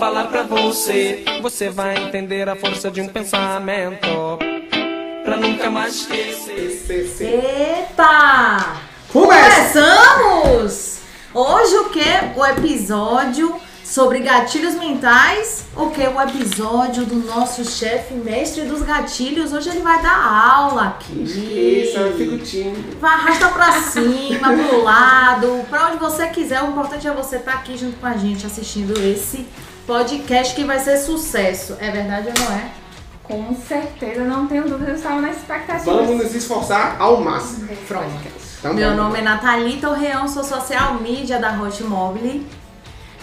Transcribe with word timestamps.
falar 0.00 0.28
pra 0.28 0.42
você, 0.44 1.22
você 1.42 1.68
vai 1.68 1.94
entender 2.04 2.48
a 2.48 2.56
força 2.56 2.90
de 2.90 3.02
um 3.02 3.08
pensamento. 3.08 4.38
Pra 5.22 5.36
nunca 5.36 5.70
mais 5.70 5.94
esquecer. 5.94 7.82
Epa! 7.84 8.78
Começamos! 9.12 11.00
Hoje 11.34 11.76
o 11.76 11.90
que? 11.90 12.00
O 12.34 12.46
episódio 12.46 13.60
sobre 13.84 14.20
gatilhos 14.20 14.74
mentais. 14.74 15.66
O 15.76 15.90
que? 15.90 16.00
O 16.00 16.18
episódio 16.18 17.04
do 17.04 17.16
nosso 17.16 17.62
chefe 17.62 18.14
mestre 18.14 18.62
dos 18.62 18.80
gatilhos. 18.80 19.52
Hoje 19.52 19.68
ele 19.68 19.80
vai 19.80 20.00
dar 20.00 20.16
aula 20.16 20.84
aqui. 20.84 21.24
Isso, 21.24 21.98
eu 21.98 22.16
fico 22.16 22.38
tímido. 22.38 22.96
Vai 22.98 23.12
arrastar 23.12 23.52
pra 23.52 23.72
cima, 23.82 24.48
pro 24.50 24.82
lado, 24.82 25.62
pra 25.68 25.88
onde 25.88 25.98
você 25.98 26.26
quiser. 26.28 26.62
O 26.62 26.68
importante 26.68 27.06
é 27.06 27.12
você 27.12 27.36
estar 27.36 27.52
aqui 27.52 27.76
junto 27.76 27.98
com 27.98 28.06
a 28.06 28.16
gente 28.16 28.46
assistindo 28.46 28.98
esse 28.98 29.46
podcast 29.90 30.54
que 30.54 30.62
vai 30.62 30.78
ser 30.78 30.96
sucesso. 30.98 31.76
É 31.80 31.90
verdade 31.90 32.28
ou 32.28 32.44
não 32.44 32.56
é? 32.56 32.70
Com 33.24 33.56
certeza, 33.56 34.22
não 34.22 34.46
tenho 34.46 34.68
dúvida, 34.68 34.92
eu 34.92 34.94
estava 34.94 35.20
na 35.20 35.30
expectativa. 35.30 35.84
Vamos 35.84 36.16
nos 36.24 36.32
esforçar 36.32 36.94
ao 37.00 37.20
máximo. 37.20 37.68
Pronto. 37.88 38.06
Então, 38.60 38.72
Meu 38.72 38.90
vamos. 38.90 39.02
nome 39.04 39.18
é 39.18 39.22
Nathalie 39.22 39.80
Torreão, 39.80 40.28
sou 40.28 40.44
social 40.44 40.94
media 41.00 41.40
da 41.40 41.60
Hot 41.60 41.82
Mobile. 41.82 42.46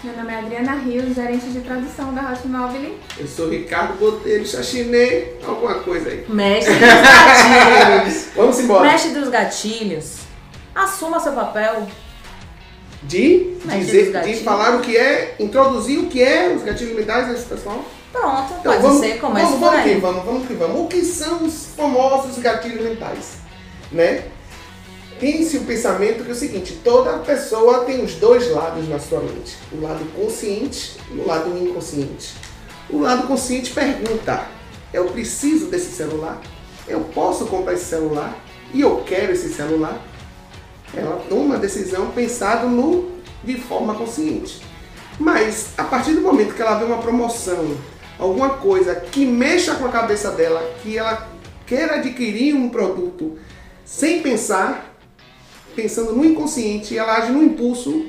Meu 0.03 0.15
nome 0.17 0.33
é 0.33 0.39
Adriana 0.39 0.73
Rios, 0.73 1.15
gerente 1.15 1.45
de 1.47 1.59
produção 1.61 2.13
da 2.13 2.33
Hot 2.33 2.45
Mobile. 2.45 2.99
Eu 3.17 3.27
sou 3.27 3.49
Ricardo 3.49 3.97
Botelho, 3.97 4.45
chachinê, 4.45 5.35
alguma 5.47 5.75
coisa 5.75 6.09
aí. 6.09 6.25
Mestre 6.27 6.73
dos 6.75 6.81
gatilhos. 6.81 8.25
Vamos 8.35 8.59
embora. 8.59 8.91
Mestre 8.91 9.11
dos 9.11 9.29
gatilhos. 9.29 10.17
Assuma 10.75 11.17
seu 11.21 11.31
papel. 11.31 11.87
De 13.07 13.55
dizer, 13.79 14.21
de 14.21 14.35
falar 14.43 14.75
o 14.75 14.81
que 14.81 14.97
é, 14.97 15.35
introduzir 15.39 15.99
o 15.99 16.07
que 16.07 16.21
é 16.21 16.53
os 16.53 16.63
gatilhos 16.63 16.95
mentais 16.95 17.27
desse 17.29 17.45
pessoal. 17.45 17.83
Pronto, 18.11 18.53
Então, 18.59 18.71
pode 18.71 18.81
vamos, 18.81 18.99
ser, 18.99 19.19
começa 19.19 19.45
vamos, 19.47 19.59
vamos 19.59 19.83
que 19.83 19.95
vamos, 19.95 20.25
vamos 20.25 20.47
que 20.47 20.53
vamos. 20.53 20.81
O 20.81 20.87
que 20.87 21.03
são 21.03 21.45
os 21.45 21.67
famosos 21.75 22.37
gatilhos 22.39 22.81
mentais? 22.81 23.37
Né? 23.91 24.25
Pense 25.19 25.57
o 25.57 25.61
pensamento 25.61 26.23
que 26.23 26.29
é 26.29 26.33
o 26.33 26.35
seguinte, 26.35 26.79
toda 26.83 27.17
pessoa 27.19 27.85
tem 27.85 28.03
os 28.03 28.15
dois 28.15 28.51
lados 28.51 28.87
na 28.87 28.99
sua 28.99 29.19
mente. 29.19 29.57
O 29.71 29.81
lado 29.81 30.05
consciente 30.15 30.97
e 31.11 31.17
o 31.17 31.25
lado 31.25 31.57
inconsciente. 31.57 32.35
O 32.89 32.99
lado 32.99 33.27
consciente 33.27 33.71
pergunta, 33.71 34.45
eu 34.93 35.05
preciso 35.05 35.67
desse 35.67 35.91
celular? 35.91 36.39
Eu 36.87 37.01
posso 37.01 37.45
comprar 37.47 37.73
esse 37.73 37.85
celular? 37.85 38.37
E 38.73 38.81
eu 38.81 39.03
quero 39.05 39.31
esse 39.33 39.51
celular? 39.53 39.99
Ela 40.93 41.23
toma 41.29 41.55
a 41.55 41.59
decisão 41.59 42.11
pensado 42.11 42.67
no, 42.67 43.11
de 43.43 43.55
forma 43.59 43.95
consciente. 43.95 44.61
Mas 45.19 45.73
a 45.77 45.83
partir 45.83 46.13
do 46.13 46.21
momento 46.21 46.53
que 46.53 46.61
ela 46.61 46.77
vê 46.77 46.85
uma 46.85 46.99
promoção, 46.99 47.75
alguma 48.19 48.49
coisa 48.49 48.95
que 48.95 49.25
mexa 49.25 49.75
com 49.75 49.85
a 49.85 49.89
cabeça 49.89 50.31
dela, 50.31 50.75
que 50.81 50.97
ela 50.97 51.29
queira 51.65 51.95
adquirir 51.95 52.55
um 52.55 52.69
produto 52.69 53.37
sem 53.83 54.21
pensar, 54.21 54.95
pensando 55.75 56.13
no 56.13 56.25
inconsciente, 56.25 56.97
ela 56.97 57.17
age 57.17 57.31
no 57.31 57.43
impulso. 57.43 58.05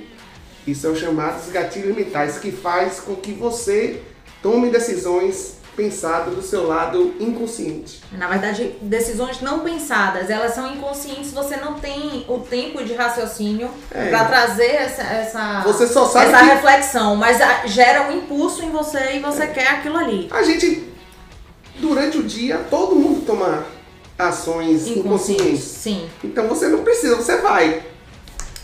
Isso 0.67 0.87
é 0.87 0.91
o 0.91 0.97
chamado 0.97 1.44
de 1.44 1.50
gatilhos 1.50 1.97
mentais, 1.97 2.38
que 2.38 2.50
faz 2.50 3.00
com 3.00 3.15
que 3.15 3.33
você 3.33 4.03
tome 4.43 4.71
decisões 4.71 5.57
pensado 5.89 6.33
do 6.33 6.43
seu 6.43 6.66
lado 6.66 7.15
inconsciente. 7.21 8.00
Na 8.11 8.27
verdade, 8.27 8.75
decisões 8.83 9.41
não 9.41 9.61
pensadas, 9.61 10.28
elas 10.28 10.53
são 10.53 10.75
inconscientes, 10.75 11.31
você 11.31 11.56
não 11.56 11.75
tem 11.75 12.25
o 12.28 12.41
tempo 12.41 12.83
de 12.83 12.94
raciocínio 12.94 13.71
É. 13.94 14.09
pra 14.09 14.25
trazer 14.25 14.72
essa, 14.75 15.03
essa, 15.03 15.61
Você 15.61 15.87
só 15.87 16.05
sabe 16.05 16.33
essa 16.33 16.38
que- 16.41 16.44
reflexão, 16.47 17.15
mas 17.15 17.41
a- 17.41 17.65
gera 17.69 18.09
um 18.11 18.19
impulso 18.19 18.65
em 18.65 18.71
você 18.71 19.12
e 19.15 19.21
você 19.21 19.47
quer 19.47 19.69
aquilo 19.69 19.97
ali. 19.97 20.27
A 20.33 20.43
gente, 20.43 20.84
durante 21.77 22.19
o 22.19 22.25
dia, 22.25 22.59
todo 22.69 22.97
mundo 22.97 23.25
toma 23.25 23.65
ações 24.19 24.88
inconscientes. 24.88 25.62
Sim. 25.62 26.11
Então 26.25 26.49
você 26.49 26.67
não 26.67 26.83
precisa, 26.83 27.15
você 27.15 27.37
vai. 27.37 27.84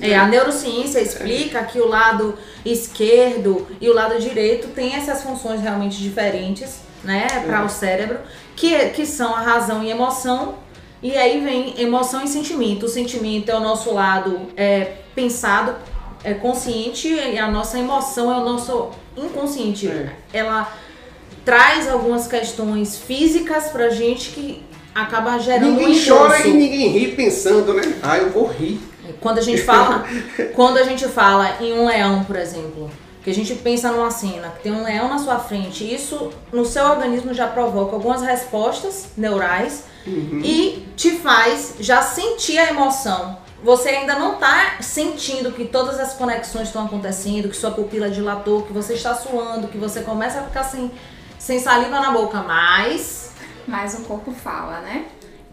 É, 0.01 0.17
a 0.17 0.27
neurociência 0.27 0.99
explica 1.01 1.63
que 1.63 1.79
o 1.81 1.87
lado 1.87 2.37
esquerdo 2.65 3.65
e 3.81 3.89
o 3.89 3.95
lado 3.95 4.19
direito 4.19 4.67
têm 4.75 4.97
essas 4.97 5.23
funções 5.23 5.61
realmente 5.61 5.99
diferentes, 5.99 6.79
né, 7.05 7.27
para 7.47 7.61
É. 7.61 7.65
o 7.65 7.69
cérebro, 7.69 8.19
que, 8.57 8.77
que 8.91 9.05
são 9.07 9.35
a 9.35 9.41
razão 9.41 9.83
e 9.83 9.91
emoção. 9.91 10.57
E 11.03 11.17
aí 11.17 11.41
vem 11.41 11.75
emoção 11.79 12.25
e 12.25 12.29
sentimento. 12.29 12.87
O 12.87 12.89
sentimento 12.89 13.51
é 13.51 13.55
o 13.55 13.61
nosso 13.61 13.93
lado 13.93 14.49
é, 14.57 14.93
pensado, 15.15 15.75
é 16.25 16.33
consciente, 16.35 17.09
e 17.09 17.39
a 17.39 17.47
nossa 17.51 17.79
emoção 17.79 18.33
é 18.33 18.39
o 18.39 18.45
nosso 18.45 18.89
inconsciente. 19.17 19.87
É. 19.89 20.13
Ela 20.33 20.73
traz 21.45 21.89
algumas 21.91 22.27
questões 22.27 22.97
físicas 22.97 23.65
pra 23.69 23.91
gente 23.91 24.31
que 24.31 24.63
acaba 24.95 25.37
gerando 25.39 25.67
um 25.67 25.71
Ninguém 25.73 25.91
impulso. 25.93 26.15
chora 26.15 26.47
e 26.47 26.53
ninguém 26.55 26.89
ri 26.89 27.09
pensando, 27.09 27.75
né? 27.75 27.83
Ah, 28.03 28.17
eu 28.17 28.31
vou 28.31 28.47
rir. 28.47 28.81
Quando 29.21 29.39
a 29.39 29.43
gente 29.43 29.61
fala, 29.63 30.07
quando 30.55 30.79
a 30.79 30.85
gente 30.85 31.07
fala 31.09 31.57
em 31.61 31.73
um 31.75 31.85
leão, 31.87 32.25
por 32.25 32.37
exemplo, 32.37 32.91
que 33.25 33.31
a 33.31 33.35
gente 33.35 33.55
pensa 33.55 33.91
numa 33.91 34.11
cena 34.11 34.51
que 34.51 34.65
tem 34.65 34.73
um 34.73 34.85
leão 34.85 35.09
na 35.09 35.19
sua 35.19 35.39
frente, 35.39 35.83
isso 35.83 36.31
no 36.53 36.65
seu 36.65 36.85
organismo 36.85 37.33
já 37.33 37.49
provoca 37.49 37.97
algumas 37.97 38.21
respostas 38.23 39.07
neurais 39.17 39.85
e 40.45 40.87
te 40.95 41.13
faz 41.13 41.77
já 41.81 42.03
sentir 42.03 42.59
a 42.59 42.69
emoção. 42.69 43.39
Você 43.65 43.89
ainda 43.89 44.19
não 44.19 44.35
tá 44.35 44.77
sentindo 44.83 45.51
que 45.51 45.65
todas 45.65 45.99
as 45.99 46.13
conexões 46.13 46.69
estão 46.69 46.85
acontecendo, 46.85 47.49
que 47.49 47.57
sua 47.57 47.71
pupila 47.71 48.11
dilatou, 48.11 48.61
que 48.61 48.73
você 48.75 48.93
está 48.93 49.15
suando, 49.15 49.69
que 49.69 49.79
você 49.79 50.03
começa 50.03 50.41
a 50.41 50.43
ficar 50.43 50.65
sem, 50.65 50.91
sem 51.39 51.59
saliva 51.59 51.99
na 51.99 52.11
boca, 52.11 52.43
mas 52.43 53.31
Mas 53.67 53.95
o 53.95 54.03
corpo 54.03 54.33
fala, 54.33 54.81
né? 54.81 55.07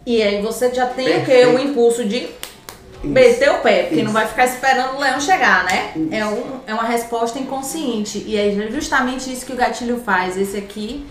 e 0.04 0.22
aí 0.22 0.42
você 0.42 0.74
já 0.74 0.86
tem 0.88 1.06
o 1.06 1.24
quê? 1.24 1.32
Perfeito. 1.32 1.56
O 1.56 1.58
impulso 1.58 2.04
de. 2.04 2.28
Meter 3.02 3.50
o 3.50 3.58
pé, 3.58 3.82
porque 3.82 3.96
Isso. 3.96 4.04
não 4.04 4.12
vai 4.12 4.26
ficar 4.26 4.44
esperando 4.44 4.96
o 4.96 5.00
leão 5.00 5.20
chegar, 5.20 5.64
né? 5.64 5.92
Isso. 5.96 6.08
É, 6.12 6.26
um, 6.26 6.60
é 6.66 6.74
uma 6.74 6.84
resposta 6.84 7.38
inconsciente. 7.38 8.22
E 8.26 8.36
é 8.36 8.70
justamente 8.70 9.32
isso 9.32 9.44
que 9.44 9.52
o 9.52 9.56
gatilho 9.56 10.00
faz. 10.00 10.36
Esse 10.36 10.56
aqui 10.56 11.06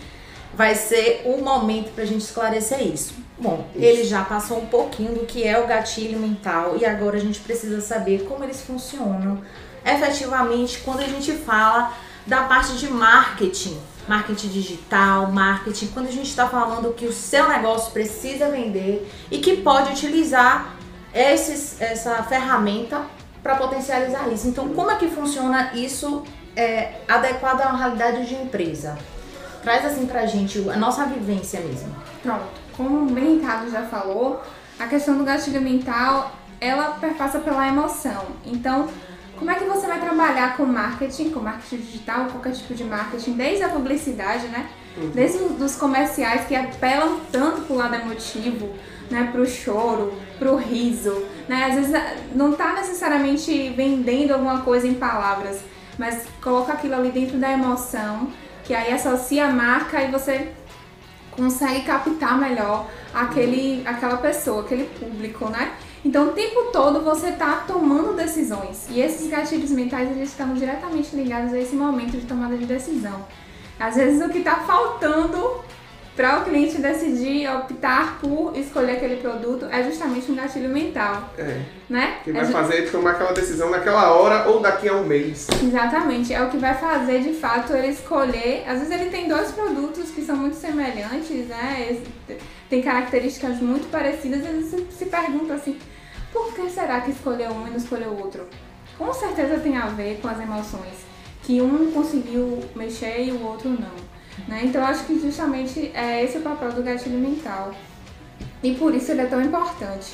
vai 0.53 0.75
ser 0.75 1.23
o 1.25 1.41
momento 1.41 1.91
pra 1.93 2.05
gente 2.05 2.21
esclarecer 2.21 2.81
isso. 2.81 3.13
Bom, 3.37 3.65
Isso. 3.75 3.83
ele 3.83 4.03
já 4.03 4.23
passou 4.23 4.59
um 4.59 4.67
pouquinho 4.67 5.13
do 5.13 5.25
que 5.25 5.43
é 5.43 5.59
o 5.59 5.65
gatilho 5.65 6.19
mental 6.19 6.77
e 6.79 6.85
agora 6.85 7.17
a 7.17 7.19
gente 7.19 7.39
precisa 7.39 7.81
saber 7.81 8.25
como 8.29 8.43
eles 8.43 8.61
funcionam 8.61 9.41
efetivamente 9.83 10.79
quando 10.85 10.99
a 10.99 11.07
gente 11.07 11.31
fala 11.31 11.91
da 12.27 12.43
parte 12.43 12.73
de 12.73 12.87
marketing. 12.87 13.79
Marketing 14.07 14.49
digital, 14.49 15.31
marketing, 15.31 15.87
quando 15.87 16.07
a 16.07 16.11
gente 16.11 16.27
está 16.29 16.47
falando 16.47 16.93
que 16.93 17.05
o 17.05 17.13
seu 17.13 17.47
negócio 17.47 17.91
precisa 17.91 18.49
vender 18.49 19.09
e 19.31 19.39
que 19.39 19.57
pode 19.57 19.91
utilizar 19.91 20.75
esses, 21.13 21.81
essa 21.81 22.23
ferramenta 22.23 23.01
para 23.43 23.55
potencializar 23.55 24.27
isso. 24.29 24.47
Então, 24.47 24.69
como 24.69 24.91
é 24.91 24.95
que 24.95 25.07
funciona 25.07 25.71
isso 25.73 26.23
é, 26.55 26.93
adequado 27.07 27.61
a 27.61 27.69
uma 27.69 27.77
realidade 27.77 28.25
de 28.27 28.35
empresa? 28.35 28.97
Traz 29.63 29.85
assim 29.85 30.05
pra 30.05 30.25
gente 30.25 30.67
a 30.69 30.77
nossa 30.77 31.05
vivência 31.05 31.59
mesmo. 31.61 31.95
Pronto. 32.23 32.61
Como 32.75 33.05
bem 33.13 33.35
Ricardo 33.35 33.69
já 33.69 33.83
falou, 33.83 34.41
a 34.79 34.87
questão 34.87 35.17
do 35.17 35.23
gatilho 35.23 35.61
mental, 35.61 36.31
ela 36.59 36.91
perpassa 36.99 37.39
pela 37.39 37.67
emoção. 37.67 38.25
Então, 38.45 38.87
como 39.37 39.49
é 39.49 39.55
que 39.55 39.65
você 39.65 39.87
vai 39.87 39.99
trabalhar 39.99 40.55
com 40.55 40.65
marketing, 40.65 41.31
com 41.31 41.39
marketing 41.39 41.77
digital, 41.77 42.25
qualquer 42.25 42.53
tipo 42.53 42.73
de 42.73 42.83
marketing, 42.83 43.33
desde 43.33 43.63
a 43.63 43.69
publicidade, 43.69 44.47
né? 44.47 44.69
Desde 45.13 45.39
os 45.39 45.75
comerciais 45.75 46.45
que 46.45 46.55
apelam 46.55 47.19
tanto 47.31 47.61
pro 47.61 47.75
lado 47.75 47.95
emotivo, 47.95 48.75
né? 49.11 49.29
Pro 49.31 49.45
choro, 49.45 50.13
pro 50.39 50.55
riso, 50.55 51.23
né? 51.47 51.65
Às 51.65 51.75
vezes 51.75 51.93
não 52.33 52.53
tá 52.53 52.73
necessariamente 52.73 53.69
vendendo 53.69 54.31
alguma 54.31 54.61
coisa 54.61 54.87
em 54.87 54.95
palavras, 54.95 55.59
mas 55.97 56.25
coloca 56.41 56.73
aquilo 56.73 56.95
ali 56.95 57.11
dentro 57.11 57.37
da 57.37 57.51
emoção, 57.51 58.29
que 58.63 58.73
aí 58.73 58.91
associa 58.91 59.47
a 59.47 59.51
marca 59.51 60.01
e 60.01 60.11
você 60.11 60.51
consegue 61.31 61.81
captar 61.81 62.37
melhor 62.37 62.87
aquele, 63.13 63.83
aquela 63.85 64.17
pessoa, 64.17 64.61
aquele 64.61 64.85
público, 64.99 65.49
né? 65.49 65.73
Então 66.03 66.29
o 66.29 66.31
tempo 66.31 66.71
todo 66.71 67.01
você 67.01 67.31
tá 67.31 67.63
tomando 67.67 68.15
decisões. 68.15 68.87
E 68.89 68.99
esses 68.99 69.29
gatilhos 69.29 69.71
mentais 69.71 70.09
eles 70.09 70.29
estão 70.29 70.53
diretamente 70.53 71.15
ligados 71.15 71.53
a 71.53 71.59
esse 71.59 71.75
momento 71.75 72.17
de 72.17 72.25
tomada 72.25 72.57
de 72.57 72.65
decisão. 72.65 73.25
Às 73.79 73.95
vezes 73.95 74.23
o 74.23 74.29
que 74.29 74.41
tá 74.41 74.57
faltando 74.57 75.63
para 76.15 76.39
o 76.39 76.43
cliente 76.43 76.77
decidir 76.81 77.47
optar 77.49 78.19
por 78.19 78.51
escolher 78.57 78.93
aquele 78.97 79.17
produto 79.17 79.65
é 79.71 79.81
justamente 79.83 80.29
um 80.31 80.35
gatilho 80.35 80.67
mental, 80.69 81.29
É. 81.37 81.61
né? 81.89 82.17
Que 82.23 82.31
É 82.31 82.33
vai 82.33 82.45
ju- 82.45 82.51
fazer 82.51 82.75
ele 82.79 82.89
tomar 82.91 83.11
aquela 83.11 83.31
decisão 83.31 83.69
naquela 83.69 84.11
hora 84.13 84.49
ou 84.49 84.59
daqui 84.59 84.89
a 84.89 84.93
um 84.93 85.05
mês. 85.05 85.47
Exatamente, 85.63 86.33
é 86.33 86.41
o 86.43 86.49
que 86.49 86.57
vai 86.57 86.73
fazer 86.77 87.21
de 87.21 87.33
fato 87.33 87.73
ele 87.73 87.87
escolher. 87.87 88.63
Às 88.67 88.79
vezes 88.79 88.91
ele 88.91 89.09
tem 89.09 89.27
dois 89.29 89.51
produtos 89.51 90.11
que 90.11 90.21
são 90.21 90.35
muito 90.35 90.55
semelhantes, 90.57 91.47
né? 91.47 91.97
Tem 92.69 92.81
características 92.81 93.59
muito 93.61 93.89
parecidas, 93.89 94.41
às 94.45 94.51
vezes 94.51 94.85
se 94.93 95.05
pergunta 95.05 95.53
assim, 95.53 95.77
por 96.33 96.53
que 96.53 96.69
será 96.69 97.01
que 97.01 97.11
escolheu 97.11 97.51
um 97.51 97.67
e 97.67 97.69
não 97.71 97.77
escolheu 97.77 98.09
o 98.09 98.19
outro? 98.21 98.45
com 98.97 99.11
certeza 99.13 99.57
tem 99.59 99.75
a 99.77 99.87
ver 99.87 100.19
com 100.21 100.27
as 100.27 100.39
emoções, 100.39 100.93
que 101.41 101.59
um 101.59 101.91
conseguiu 101.91 102.59
mexer 102.75 103.23
e 103.23 103.31
o 103.31 103.41
outro 103.43 103.67
não. 103.69 104.10
Né? 104.47 104.61
Então, 104.63 104.83
acho 104.85 105.05
que 105.05 105.19
justamente 105.19 105.91
é 105.93 106.23
esse 106.23 106.37
o 106.37 106.41
papel 106.41 106.71
do 106.71 106.83
gatilho 106.83 107.17
mental. 107.17 107.73
E 108.63 108.73
por 108.75 108.93
isso 108.93 109.11
ele 109.11 109.21
é 109.21 109.25
tão 109.25 109.41
importante. 109.41 110.13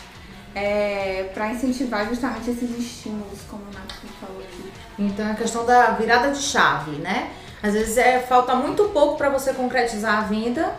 É, 0.55 1.29
para 1.33 1.51
incentivar 1.51 2.07
justamente 2.07 2.49
esses 2.49 2.77
estímulos, 2.77 3.39
como 3.49 3.63
o 3.63 3.73
Nath 3.73 3.93
falou 4.19 4.41
aqui. 4.41 4.71
Então, 4.97 5.27
é 5.27 5.31
a 5.31 5.35
questão 5.35 5.65
da 5.65 5.91
virada 5.91 6.31
de 6.31 6.39
chave, 6.39 6.91
né? 6.91 7.31
Às 7.61 7.73
vezes 7.73 7.97
é, 7.97 8.19
falta 8.19 8.55
muito 8.55 8.85
pouco 8.85 9.17
para 9.17 9.29
você 9.29 9.53
concretizar 9.53 10.19
a 10.19 10.21
venda. 10.21 10.73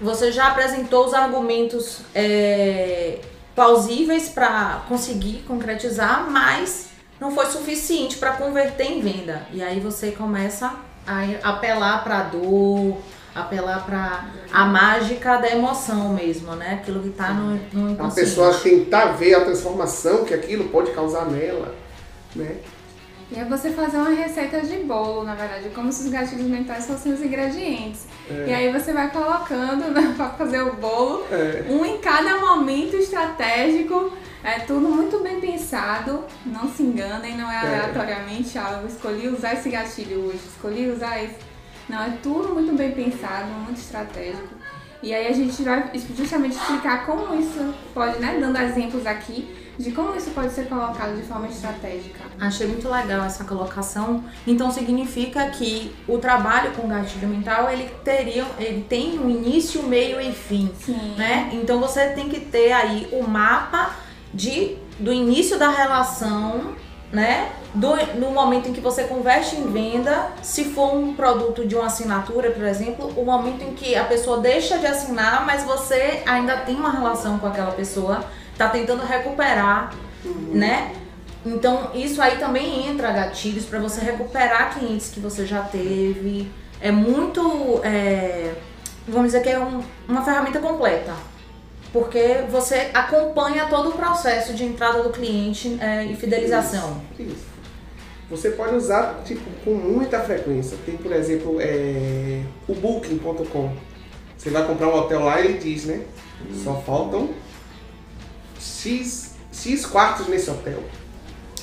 Você 0.00 0.30
já 0.30 0.48
apresentou 0.48 1.06
os 1.06 1.14
argumentos 1.14 2.00
é, 2.14 3.20
plausíveis 3.54 4.28
para 4.28 4.82
conseguir 4.88 5.44
concretizar, 5.46 6.30
mas 6.30 6.90
não 7.18 7.30
foi 7.30 7.46
suficiente 7.46 8.18
para 8.18 8.32
converter 8.32 8.90
em 8.90 9.00
venda. 9.00 9.46
E 9.52 9.62
aí 9.62 9.80
você 9.80 10.10
começa 10.10 10.74
a 11.06 11.50
apelar 11.50 12.02
para 12.02 12.22
dor, 12.24 12.98
apelar 13.34 13.84
para 13.84 14.24
a 14.52 14.64
mágica 14.64 15.36
da 15.36 15.50
emoção 15.50 16.10
mesmo, 16.10 16.54
né? 16.56 16.80
Aquilo 16.82 17.02
que 17.02 17.08
está 17.08 17.32
no, 17.32 17.52
no 17.72 17.90
inconsciente. 17.90 18.02
A 18.04 18.24
pessoa 18.24 18.54
tentar 18.54 19.12
ver 19.12 19.34
a 19.34 19.44
transformação 19.44 20.24
que 20.24 20.34
aquilo 20.34 20.68
pode 20.70 20.90
causar 20.92 21.26
nela, 21.26 21.74
né? 22.34 22.56
E 23.30 23.38
é 23.38 23.44
você 23.44 23.70
fazer 23.70 23.96
uma 23.96 24.10
receita 24.10 24.60
de 24.60 24.76
bolo, 24.84 25.24
na 25.24 25.34
verdade, 25.34 25.70
como 25.70 25.90
se 25.90 26.04
os 26.04 26.10
gatilhos 26.10 26.46
mentais 26.46 26.86
fossem 26.86 27.12
os 27.12 27.20
ingredientes. 27.20 28.06
É. 28.30 28.44
E 28.48 28.54
aí 28.54 28.72
você 28.72 28.92
vai 28.92 29.10
colocando 29.10 29.90
né, 29.90 30.14
para 30.16 30.30
fazer 30.30 30.62
o 30.62 30.74
bolo, 30.74 31.26
é. 31.30 31.64
um 31.68 31.84
em 31.84 31.98
cada 31.98 32.38
momento 32.38 32.96
estratégico. 32.96 34.12
É 34.44 34.60
tudo 34.60 34.88
muito 34.88 35.18
bem 35.24 35.40
pensado, 35.40 36.22
não 36.44 36.68
se 36.68 36.84
enganem, 36.84 37.36
não 37.36 37.50
é, 37.50 37.56
é. 37.56 37.58
aleatoriamente, 37.58 38.56
ah, 38.56 38.78
eu 38.80 38.86
escolhi 38.86 39.26
usar 39.26 39.54
esse 39.54 39.68
gatilho 39.68 40.20
hoje, 40.20 40.38
escolhi 40.46 40.88
usar 40.88 41.20
esse. 41.20 41.34
Não, 41.88 42.00
é 42.00 42.16
tudo 42.22 42.54
muito 42.54 42.72
bem 42.76 42.92
pensado, 42.92 43.48
muito 43.64 43.78
estratégico. 43.78 44.54
E 45.02 45.12
aí 45.12 45.26
a 45.26 45.32
gente 45.32 45.60
vai 45.64 45.90
justamente 46.16 46.56
explicar 46.56 47.04
como 47.06 47.34
isso 47.34 47.74
pode, 47.92 48.20
né, 48.20 48.38
dando 48.40 48.56
exemplos 48.58 49.04
aqui, 49.04 49.65
de 49.78 49.90
como 49.90 50.16
isso 50.16 50.30
pode 50.30 50.52
ser 50.52 50.68
colocado 50.68 51.16
de 51.16 51.22
forma 51.22 51.48
estratégica. 51.48 52.20
Achei 52.40 52.66
muito 52.66 52.88
legal 52.88 53.24
essa 53.24 53.44
colocação. 53.44 54.24
Então 54.46 54.70
significa 54.70 55.48
que 55.50 55.94
o 56.08 56.18
trabalho 56.18 56.72
com 56.72 56.88
gatilho 56.88 57.28
mental 57.28 57.70
ele 57.70 57.90
teria, 58.02 58.44
ele 58.58 58.84
tem 58.88 59.18
um 59.18 59.28
início, 59.28 59.82
meio 59.82 60.20
e 60.20 60.32
fim, 60.32 60.70
Sim. 60.78 61.14
né? 61.16 61.50
Então 61.52 61.80
você 61.80 62.08
tem 62.08 62.28
que 62.28 62.40
ter 62.40 62.72
aí 62.72 63.08
o 63.12 63.26
mapa 63.26 63.94
de 64.32 64.76
do 64.98 65.12
início 65.12 65.58
da 65.58 65.68
relação, 65.68 66.74
né? 67.12 67.52
Do, 67.74 67.94
no 68.18 68.30
momento 68.30 68.70
em 68.70 68.72
que 68.72 68.80
você 68.80 69.04
converte 69.04 69.54
em 69.56 69.70
venda, 69.70 70.30
se 70.42 70.64
for 70.64 70.94
um 70.94 71.14
produto 71.14 71.66
de 71.66 71.74
uma 71.74 71.86
assinatura, 71.86 72.50
por 72.50 72.64
exemplo, 72.64 73.12
o 73.16 73.24
momento 73.24 73.62
em 73.62 73.74
que 73.74 73.94
a 73.94 74.04
pessoa 74.04 74.38
deixa 74.38 74.78
de 74.78 74.86
assinar, 74.86 75.44
mas 75.44 75.62
você 75.64 76.22
ainda 76.26 76.56
tem 76.58 76.74
uma 76.74 76.90
relação 76.90 77.38
com 77.38 77.46
aquela 77.46 77.72
pessoa 77.72 78.24
tá 78.56 78.68
tentando 78.68 79.04
recuperar, 79.04 79.94
uhum. 80.24 80.50
né? 80.52 80.92
Então, 81.44 81.90
isso 81.94 82.20
aí 82.20 82.38
também 82.38 82.88
entra 82.88 83.12
gatilhos 83.12 83.64
para 83.64 83.78
você 83.78 84.00
recuperar 84.00 84.76
clientes 84.76 85.10
que 85.10 85.20
você 85.20 85.46
já 85.46 85.62
teve. 85.62 86.50
É 86.80 86.90
muito. 86.90 87.80
É, 87.84 88.52
vamos 89.06 89.28
dizer 89.28 89.42
que 89.42 89.50
é 89.50 89.58
um, 89.58 89.80
uma 90.08 90.24
ferramenta 90.24 90.58
completa. 90.58 91.14
Porque 91.92 92.44
você 92.50 92.90
acompanha 92.92 93.66
todo 93.66 93.90
o 93.90 93.92
processo 93.92 94.52
de 94.52 94.64
entrada 94.64 95.02
do 95.02 95.10
cliente 95.10 95.78
é, 95.80 96.04
e 96.04 96.16
fidelização. 96.16 97.00
Isso, 97.18 97.30
isso. 97.30 97.46
Você 98.28 98.50
pode 98.50 98.74
usar 98.74 99.22
tipo, 99.24 99.48
com 99.64 99.70
muita 99.70 100.18
frequência. 100.20 100.76
Tem, 100.84 100.96
por 100.96 101.12
exemplo, 101.12 101.58
é, 101.60 102.42
o 102.66 102.74
Booking.com. 102.74 103.72
Você 104.36 104.50
vai 104.50 104.66
comprar 104.66 104.88
um 104.88 104.96
hotel 104.96 105.20
lá 105.20 105.40
e 105.40 105.46
ele 105.46 105.58
diz, 105.58 105.84
né? 105.86 106.02
Só 106.62 106.74
faltam 106.84 107.30
X, 108.66 109.34
X 109.52 109.86
quartos 109.86 110.26
nesse 110.28 110.50
hotel. 110.50 110.82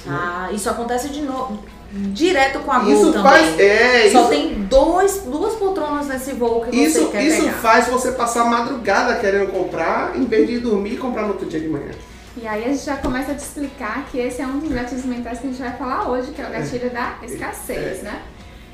Ah, 0.08 0.50
isso 0.52 0.70
acontece 0.70 1.10
de 1.10 1.22
novo. 1.22 1.64
Direto 1.92 2.60
com 2.60 2.72
a 2.72 2.80
Gol 2.80 2.92
isso 2.92 3.14
também. 3.14 3.32
Faz, 3.32 3.60
é, 3.60 4.10
Só 4.12 4.22
isso, 4.22 4.30
tem 4.30 4.64
dois, 4.64 5.20
duas 5.28 5.54
poltronas 5.54 6.08
nesse 6.08 6.34
voo 6.34 6.62
que 6.62 6.76
isso, 6.76 7.00
você 7.00 7.12
quer 7.12 7.24
Isso 7.24 7.42
pegar. 7.42 7.54
faz 7.54 7.88
você 7.88 8.12
passar 8.14 8.42
a 8.42 8.46
madrugada 8.46 9.16
querendo 9.20 9.52
comprar, 9.52 10.18
em 10.18 10.26
vez 10.26 10.48
de 10.48 10.60
dormir 10.60 10.94
e 10.94 10.98
comprar 10.98 11.22
no 11.24 11.30
outro 11.30 11.46
dia 11.48 11.60
de 11.60 11.68
manhã. 11.68 11.92
E 12.36 12.48
aí 12.48 12.66
a 12.66 12.68
gente 12.70 12.84
já 12.84 12.98
começa 12.98 13.34
a 13.34 13.36
te 13.36 13.44
explicar 13.44 14.08
que 14.10 14.18
esse 14.18 14.42
é 14.42 14.48
um 14.48 14.58
dos 14.58 14.72
gatilhos 14.72 15.06
mentais 15.06 15.40
que 15.40 15.46
a 15.46 15.50
gente 15.52 15.62
vai 15.62 15.78
falar 15.78 16.10
hoje, 16.10 16.32
que 16.32 16.42
é 16.42 16.48
o 16.48 16.52
gatilho 16.52 16.88
é. 16.88 16.90
da 16.90 17.18
escassez, 17.22 18.00
é. 18.00 18.02
né? 18.02 18.22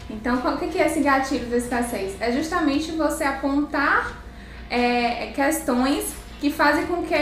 Então, 0.09 0.37
o 0.37 0.57
que 0.57 0.79
é 0.79 0.87
esse 0.87 1.01
gatilho 1.01 1.45
da 1.47 1.57
escassez? 1.57 2.13
É 2.21 2.31
justamente 2.31 2.91
você 2.91 3.25
apontar 3.25 4.23
é, 4.69 5.27
questões 5.35 6.13
que 6.39 6.49
fazem 6.49 6.85
com 6.85 7.03
que 7.03 7.13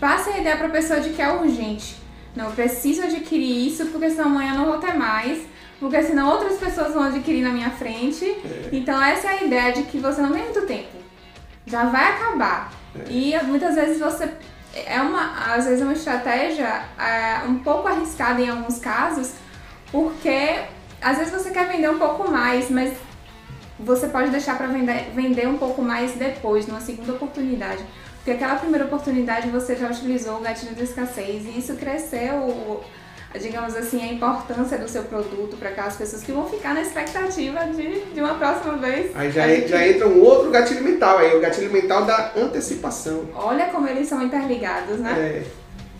Passe 0.00 0.30
a 0.30 0.38
ideia 0.38 0.56
para 0.56 0.66
a 0.66 0.70
pessoa 0.70 1.00
de 1.00 1.10
que 1.10 1.22
é 1.22 1.32
urgente. 1.32 1.96
Não, 2.34 2.52
preciso 2.52 3.02
adquirir 3.02 3.66
isso 3.66 3.86
porque 3.86 4.10
senão 4.10 4.26
amanhã 4.26 4.54
não 4.54 4.66
vou 4.66 4.78
ter 4.78 4.94
mais. 4.94 5.42
Porque 5.80 6.02
senão 6.02 6.30
outras 6.30 6.58
pessoas 6.58 6.94
vão 6.94 7.04
adquirir 7.04 7.42
na 7.42 7.50
minha 7.50 7.70
frente. 7.70 8.24
É. 8.24 8.68
Então 8.72 9.00
essa 9.02 9.28
é 9.28 9.30
a 9.30 9.44
ideia 9.44 9.72
de 9.72 9.82
que 9.84 9.98
você 9.98 10.20
não 10.20 10.32
tem 10.32 10.42
muito 10.42 10.62
tempo. 10.62 10.96
Já 11.66 11.84
vai 11.86 12.12
acabar. 12.12 12.72
É. 12.94 13.10
E 13.10 13.42
muitas 13.44 13.74
vezes 13.74 13.98
você 13.98 14.30
é 14.84 15.00
uma, 15.00 15.54
às 15.54 15.64
vezes 15.64 15.80
é 15.80 15.84
uma 15.84 15.92
estratégia 15.92 16.84
é, 16.98 17.46
um 17.46 17.58
pouco 17.58 17.88
arriscada 17.88 18.40
em 18.40 18.48
alguns 18.48 18.78
casos, 18.78 19.32
porque 19.90 20.60
às 21.00 21.18
vezes 21.18 21.32
você 21.32 21.50
quer 21.50 21.66
vender 21.68 21.88
um 21.90 21.98
pouco 21.98 22.30
mais, 22.30 22.70
mas 22.70 22.94
você 23.78 24.08
pode 24.08 24.30
deixar 24.30 24.56
para 24.56 24.66
vender, 24.66 25.10
vender 25.14 25.46
um 25.46 25.56
pouco 25.56 25.82
mais 25.82 26.12
depois, 26.12 26.66
numa 26.66 26.80
segunda 26.80 27.12
oportunidade. 27.12 27.82
Porque 28.26 28.42
aquela 28.42 28.58
primeira 28.58 28.86
oportunidade 28.86 29.48
você 29.50 29.76
já 29.76 29.88
utilizou 29.88 30.38
o 30.38 30.40
gatilho 30.40 30.74
da 30.74 30.82
escassez 30.82 31.44
e 31.46 31.60
isso 31.60 31.76
cresceu, 31.76 32.82
digamos 33.40 33.76
assim, 33.76 34.02
a 34.02 34.12
importância 34.12 34.76
do 34.78 34.88
seu 34.88 35.04
produto 35.04 35.56
para 35.56 35.68
aquelas 35.68 35.94
pessoas 35.94 36.24
que 36.24 36.32
vão 36.32 36.44
ficar 36.50 36.74
na 36.74 36.82
expectativa 36.82 37.60
de, 37.66 38.00
de 38.06 38.20
uma 38.20 38.34
próxima 38.34 38.78
vez. 38.78 39.14
Aí 39.14 39.30
já, 39.30 39.46
gente... 39.46 39.68
já 39.68 39.86
entra 39.86 40.08
um 40.08 40.20
outro 40.20 40.50
gatilho 40.50 40.82
mental 40.82 41.18
aí, 41.18 41.36
o 41.36 41.40
gatilho 41.40 41.70
mental 41.70 42.04
da 42.04 42.32
antecipação. 42.36 43.28
Olha 43.32 43.66
como 43.66 43.86
eles 43.86 44.08
são 44.08 44.20
interligados, 44.20 44.98
né? 44.98 45.44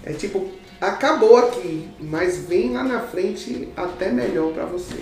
É, 0.05 0.11
é 0.11 0.13
tipo, 0.13 0.51
acabou 0.81 1.37
aqui, 1.37 1.89
mas 2.01 2.39
vem 2.39 2.73
lá 2.73 2.83
na 2.83 3.03
frente 3.03 3.69
até 3.77 4.11
melhor 4.11 4.53
para 4.53 4.65
você. 4.65 4.97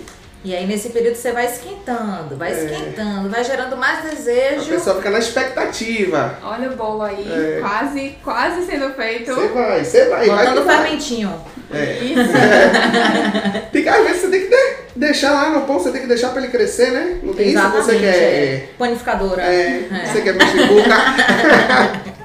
E 0.45 0.55
aí 0.55 0.67
nesse 0.67 0.89
período 0.89 1.15
você 1.15 1.31
vai 1.31 1.47
esquentando, 1.47 2.37
vai 2.37 2.51
é. 2.51 2.65
esquentando, 2.65 3.29
vai 3.29 3.43
gerando 3.43 3.75
mais 3.75 4.03
desejo. 4.03 4.61
A 4.61 4.75
pessoa 4.75 4.95
fica 4.97 5.09
na 5.09 5.17
expectativa. 5.17 6.37
Olha 6.43 6.69
o 6.69 6.75
bolo 6.75 7.01
aí, 7.01 7.27
é. 7.27 7.59
quase, 7.59 8.15
quase 8.23 8.63
sendo 8.67 8.93
feito. 8.93 9.33
Você 9.33 9.47
vai, 9.47 9.83
você 9.83 10.05
vai. 10.05 10.27
Botando 10.27 10.59
o 10.59 10.65
fermentinho. 10.65 11.41
É. 11.73 11.93
Isso. 11.95 12.37
É. 12.37 13.59
tem 13.73 13.81
que, 13.81 13.89
às 13.89 14.05
vezes 14.05 14.21
você 14.21 14.27
tem 14.27 14.41
que 14.41 14.55
deixar 14.95 15.31
lá 15.31 15.49
no 15.49 15.61
pão, 15.61 15.79
você 15.79 15.89
tem 15.89 16.01
que 16.01 16.07
deixar 16.07 16.29
pra 16.29 16.43
ele 16.43 16.51
crescer, 16.51 16.91
né? 16.91 17.17
Não 17.23 17.33
tem 17.33 17.49
Exatamente, 17.49 17.79
isso 17.79 17.89
que 17.89 17.95
você 17.95 17.99
quer. 18.05 18.15
É. 18.15 18.69
Panificadora. 18.77 19.41
É, 19.41 19.87
é. 19.91 20.05
Você 20.05 20.21
quer 20.21 20.35
mexer 20.35 20.67
boca. 20.67 22.05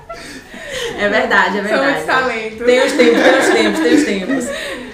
É 0.99 1.09
verdade, 1.09 1.59
é 1.59 1.62
verdade. 1.62 1.93
São 1.93 2.00
os 2.00 2.05
talentos. 2.05 2.67
Tem 2.67 2.85
os 2.85 2.93
tempos, 2.93 3.23
tem 3.23 3.39
os 3.39 3.49
tempos, 3.49 3.81
tem 3.81 3.95
os 3.95 4.05
tempos. 4.05 4.47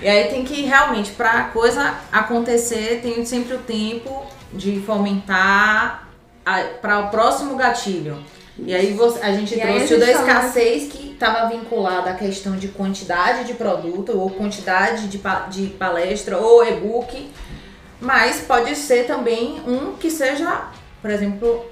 E 0.06 0.08
aí 0.08 0.28
tem 0.28 0.44
que 0.44 0.62
realmente, 0.62 1.10
pra 1.10 1.46
coisa 1.46 1.96
acontecer, 2.12 3.00
tem 3.02 3.24
sempre 3.24 3.56
o 3.56 3.58
tempo 3.58 4.24
de 4.52 4.80
fomentar 4.82 6.06
para 6.80 7.00
o 7.00 7.10
próximo 7.10 7.56
gatilho. 7.56 8.16
E 8.56 8.72
aí 8.72 8.92
você, 8.92 9.20
a 9.20 9.32
gente 9.32 9.56
e 9.56 9.60
trouxe 9.60 9.94
o 9.94 9.98
da 9.98 10.08
escassez 10.08 10.92
que 10.92 11.10
estava 11.10 11.48
vinculado 11.48 12.08
à 12.08 12.14
questão 12.14 12.54
de 12.56 12.68
quantidade 12.68 13.48
de 13.48 13.54
produto 13.54 14.16
ou 14.16 14.30
quantidade 14.30 15.08
de, 15.08 15.20
de 15.50 15.66
palestra 15.70 16.38
ou 16.38 16.64
e-book. 16.64 17.28
Mas 18.00 18.42
pode 18.42 18.76
ser 18.76 19.08
também 19.08 19.60
um 19.66 19.94
que 19.94 20.08
seja, 20.08 20.68
por 21.02 21.10
exemplo, 21.10 21.66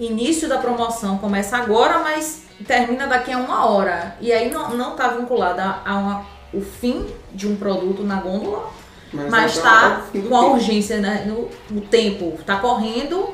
início 0.00 0.48
da 0.48 0.58
promoção 0.58 1.18
começa 1.18 1.56
agora, 1.56 2.00
mas 2.00 2.46
termina 2.66 3.06
daqui 3.06 3.30
a 3.30 3.38
uma 3.38 3.66
hora. 3.66 4.16
E 4.20 4.32
aí 4.32 4.50
não 4.50 4.90
está 4.90 5.06
vinculada 5.06 5.76
a 5.84 5.96
uma, 5.96 6.26
o 6.52 6.60
fim 6.60 7.06
de 7.32 7.46
um 7.46 7.56
produto 7.56 8.02
na 8.02 8.16
gôndola, 8.16 8.70
mas 9.12 9.56
está 9.56 10.02
com 10.28 10.36
a 10.36 10.46
urgência, 10.46 10.98
né? 10.98 11.24
No, 11.26 11.48
o 11.76 11.80
tempo 11.80 12.34
está 12.38 12.56
correndo. 12.56 13.28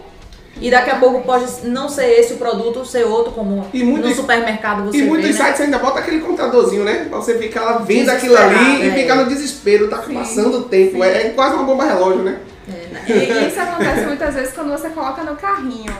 E 0.60 0.70
daqui 0.70 0.90
a 0.90 0.96
pouco 0.96 1.22
pode 1.22 1.46
não 1.64 1.88
ser 1.88 2.20
esse 2.20 2.34
o 2.34 2.36
produto, 2.36 2.84
ser 2.84 3.04
outro, 3.04 3.32
como 3.32 3.66
e 3.72 3.82
muitos, 3.82 4.10
no 4.10 4.16
supermercado 4.16 4.84
você 4.84 4.98
E 4.98 5.02
muitos 5.02 5.30
vê, 5.30 5.38
né? 5.38 5.44
sites 5.44 5.60
né? 5.60 5.64
ainda 5.64 5.78
bota 5.78 6.00
aquele 6.00 6.20
contadorzinho, 6.20 6.84
né? 6.84 7.06
Pra 7.08 7.18
você 7.18 7.38
ficar 7.38 7.62
lá 7.62 7.78
vendo 7.78 8.10
aquilo 8.10 8.36
ali 8.36 8.82
é. 8.82 8.86
e 8.86 8.92
ficar 8.92 9.14
no 9.14 9.26
desespero, 9.26 9.88
tá 9.88 10.02
Sim. 10.02 10.12
passando 10.12 10.58
o 10.58 10.62
tempo. 10.64 11.02
É, 11.02 11.28
é, 11.28 11.30
quase 11.30 11.54
uma 11.54 11.64
bomba 11.64 11.84
relógio, 11.84 12.22
né? 12.22 12.38
É, 12.68 13.12
e 13.12 13.48
isso 13.48 13.58
acontece 13.58 14.04
muitas 14.04 14.34
vezes 14.34 14.52
quando 14.52 14.70
você 14.70 14.90
coloca 14.90 15.22
no 15.24 15.36
carrinho 15.36 15.92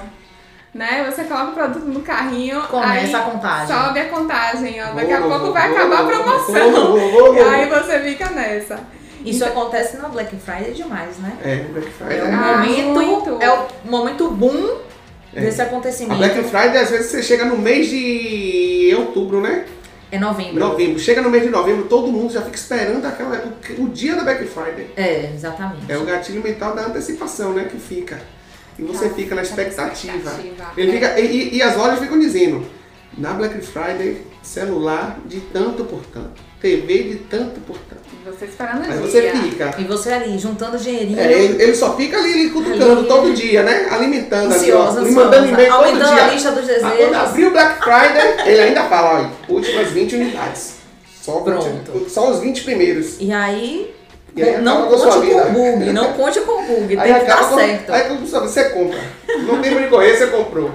né? 0.75 1.05
Você 1.11 1.25
coloca 1.25 1.51
o 1.51 1.55
produto 1.55 1.85
no 1.85 2.01
carrinho, 2.01 2.63
começa 2.63 3.19
a 3.19 3.23
contagem. 3.23 3.77
Sobe 3.77 4.01
a 4.01 4.09
contagem, 4.09 4.83
ó. 4.83 4.95
Daqui 4.95 5.13
a 5.13 5.21
pouco 5.21 5.53
vai 5.53 5.71
acabar 5.71 6.01
a 6.01 6.05
promoção. 6.05 6.97
e 7.35 7.41
aí 7.41 7.69
você 7.69 8.01
fica 8.01 8.31
nessa. 8.31 8.81
Isso 9.25 9.45
acontece 9.45 9.99
na 9.99 10.09
Black 10.09 10.35
Friday 10.37 10.73
demais, 10.73 11.17
né? 11.19 11.37
É, 11.45 11.57
Black 11.73 11.91
Friday. 11.91 12.19
É 12.19 12.23
o 12.23 12.27
é- 12.27 12.33
Ah, 12.33 12.57
momento, 12.57 12.89
muito. 12.89 13.43
é 13.43 13.53
o 13.53 13.67
momento 13.85 14.31
boom 14.31 14.79
É. 15.35 15.41
desse 15.41 15.61
A 15.63 15.65
acontecimento. 15.67 16.19
Black 16.19 16.43
Friday, 16.43 16.79
às 16.79 16.91
vezes, 16.91 17.07
você 17.11 17.23
chega 17.23 17.45
no 17.45 17.57
mês 17.57 17.89
de 17.89 18.93
outubro, 18.99 19.41
né? 19.41 19.67
É 20.11 20.19
novembro. 20.19 20.59
Novembro. 20.59 20.99
Chega 20.99 21.23
no 21.23 21.31
mês 21.31 21.45
de 21.45 21.51
novembro, 21.51 21.85
todo 21.85 22.09
mundo 22.09 22.33
já 22.33 22.43
fica 22.43 22.57
esperando 22.57 23.05
aquela, 23.07 23.45
o, 23.79 23.83
o 23.85 23.89
dia 23.89 24.17
da 24.17 24.25
Black 24.25 24.45
Friday. 24.47 24.91
É, 24.97 25.31
exatamente. 25.35 25.91
É 25.91 25.97
o 25.97 26.05
gatilho 26.05 26.43
mental 26.43 26.75
da 26.75 26.83
antecipação, 26.83 27.53
né? 27.53 27.67
Que 27.71 27.79
fica. 27.79 28.21
E 28.83 28.87
você 28.87 29.09
Tá, 29.09 29.15
fica 29.15 29.35
na 29.35 29.43
expectativa. 29.43 30.17
expectativa. 30.17 30.73
Ele 30.77 30.91
É. 30.91 30.95
fica, 30.95 31.21
e, 31.21 31.25
e- 31.27 31.57
e 31.57 31.63
as 31.63 31.77
lojas 31.77 31.99
ficam 32.01 32.19
dizendo, 32.19 32.67
na 33.17 33.33
Black 33.35 33.61
Friday, 33.61 34.23
celular 34.43 35.19
de 35.27 35.41
tanto 35.41 35.85
por 35.85 36.01
tanto. 36.07 36.41
TV 36.61 37.03
de 37.03 37.15
tanto 37.29 37.59
por 37.61 37.77
tanto. 37.77 38.03
E 38.13 38.31
você 38.31 38.45
esperando 38.45 38.83
Aí 38.85 38.93
dia. 38.93 39.01
você 39.01 39.31
fica. 39.33 39.75
E 39.79 39.85
você 39.85 40.13
ali, 40.13 40.39
juntando 40.39 40.79
dinheirinho. 40.79 41.19
É, 41.19 41.33
ele, 41.33 41.61
ele 41.63 41.75
só 41.75 41.97
fica 41.97 42.17
ali 42.19 42.51
cutucando 42.51 43.01
Ali. 43.01 43.09
todo 43.09 43.33
dia, 43.35 43.63
né? 43.65 43.89
Alimentando 43.91 44.55
ali, 44.55 44.71
ó. 44.73 44.83
Ansiosa, 44.83 45.01
Me 45.01 45.09
ansiosa. 45.09 45.25
mandando 45.25 45.49
e-mail 45.49 45.69
todo 45.73 45.85
Aumentando 45.85 46.15
dia. 46.15 46.25
a 46.25 46.29
lista 46.31 46.51
dos 46.53 46.71
Ah, 46.71 46.75
Quando 46.75 46.97
desejos. 46.97 47.17
abrir 47.17 47.45
o 47.47 47.51
Black 47.51 47.83
Friday, 47.83 48.49
ele 48.53 48.61
ainda 48.61 48.85
fala, 48.85 49.19
olha, 49.19 49.31
últimas 49.49 49.89
20 49.91 50.15
unidades. 50.15 50.75
Só, 51.21 51.41
20, 51.41 51.45
Pronto. 51.45 52.11
só 52.11 52.31
os 52.31 52.39
20 52.41 52.63
primeiros. 52.65 53.17
E 53.21 53.33
aí, 53.33 53.93
E 54.35 54.43
aí 54.43 54.61
não 54.63 54.85
acaba 54.89 54.97
conte 54.97 55.31
com 55.31 55.37
o 55.37 55.51
bug, 55.53 55.93
não 55.93 56.13
conte 56.15 56.41
com 56.41 56.53
o 56.53 56.67
bug, 56.67 56.99
Aí 56.99 57.13
tem 57.13 57.21
que 57.21 57.27
dar 57.27 57.49
com- 57.49 57.57
certo. 57.59 57.93
Aí 57.93 58.03
quando 58.05 58.21
você, 58.27 58.41
você 58.41 58.65
compra. 58.71 59.01
Não 59.47 59.61
tem 59.61 59.75
pra 59.75 59.89
correr, 59.89 60.17
você 60.17 60.27
comprou. 60.29 60.71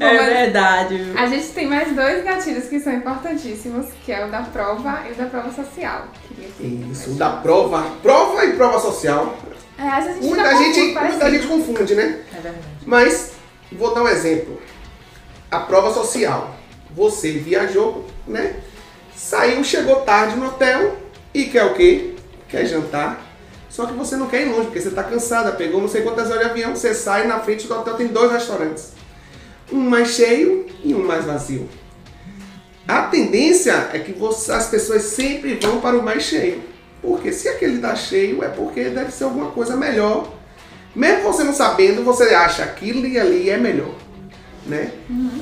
É 0.00 0.14
mas- 0.16 0.26
verdade. 0.26 1.12
A 1.16 1.26
gente 1.26 1.48
tem 1.48 1.66
mais 1.66 1.94
dois 1.94 2.24
gatilhos 2.24 2.64
que 2.64 2.80
são 2.80 2.92
importantíssimos, 2.94 3.86
que 4.04 4.10
é 4.10 4.24
o 4.24 4.30
da 4.30 4.40
prova 4.42 5.02
e 5.08 5.12
o 5.12 5.14
da 5.14 5.26
prova 5.26 5.52
social. 5.52 6.08
Isso, 6.90 7.10
da 7.10 7.30
prova. 7.30 7.84
Prova 8.02 8.44
e 8.46 8.54
prova 8.54 8.78
social. 8.80 9.36
É, 9.78 9.82
às 9.88 10.04
vezes 10.06 10.18
a 10.18 10.22
gente 10.22 10.28
Muita 10.34 10.56
gente, 10.56 10.80
muita 10.94 11.30
gente 11.30 11.46
confunde, 11.46 11.94
né? 11.94 12.18
É 12.32 12.40
verdade. 12.40 12.64
Mas, 12.86 13.32
vou 13.72 13.94
dar 13.94 14.02
um 14.02 14.08
exemplo. 14.08 14.60
A 15.50 15.60
prova 15.60 15.92
social. 15.92 16.54
Você 16.94 17.32
viajou, 17.32 18.06
né? 18.26 18.54
Saiu, 19.14 19.62
chegou 19.62 19.96
tarde 19.96 20.36
no 20.36 20.46
hotel 20.46 20.96
e 21.34 21.44
quer 21.44 21.64
o 21.64 21.74
quê? 21.74 22.09
Quer 22.50 22.66
jantar. 22.66 23.26
Só 23.68 23.86
que 23.86 23.92
você 23.92 24.16
não 24.16 24.26
quer 24.26 24.42
ir 24.42 24.50
longe, 24.50 24.64
porque 24.66 24.80
você 24.80 24.88
está 24.88 25.04
cansada. 25.04 25.52
Pegou 25.52 25.80
não 25.80 25.88
sei 25.88 26.02
quantas 26.02 26.28
horas 26.30 26.44
de 26.44 26.50
avião, 26.50 26.74
você 26.74 26.92
sai 26.92 27.26
na 27.26 27.38
frente 27.40 27.66
do 27.68 27.74
hotel, 27.74 27.94
tem 27.94 28.08
dois 28.08 28.32
restaurantes. 28.32 28.92
Um 29.72 29.78
mais 29.78 30.08
cheio 30.08 30.66
e 30.82 30.94
um 30.94 31.06
mais 31.06 31.24
vazio. 31.24 31.68
A 32.88 33.02
tendência 33.02 33.90
é 33.92 33.98
que 34.00 34.12
você- 34.12 34.50
as 34.50 34.66
pessoas 34.68 35.02
sempre 35.02 35.54
vão 35.62 35.80
para 35.80 35.96
o 35.96 36.02
mais 36.02 36.24
cheio. 36.24 36.60
Porque 37.00 37.32
se 37.32 37.48
aquele 37.48 37.76
está 37.76 37.94
cheio, 37.94 38.42
é 38.42 38.48
porque 38.48 38.84
deve 38.90 39.12
ser 39.12 39.24
alguma 39.24 39.52
coisa 39.52 39.76
melhor. 39.76 40.28
Mesmo 40.94 41.22
você 41.22 41.44
não 41.44 41.52
sabendo, 41.54 42.02
você 42.02 42.24
acha 42.34 42.64
aquilo 42.64 43.06
e 43.06 43.18
ali 43.18 43.48
é 43.48 43.56
melhor. 43.56 43.94
Né? 44.66 44.90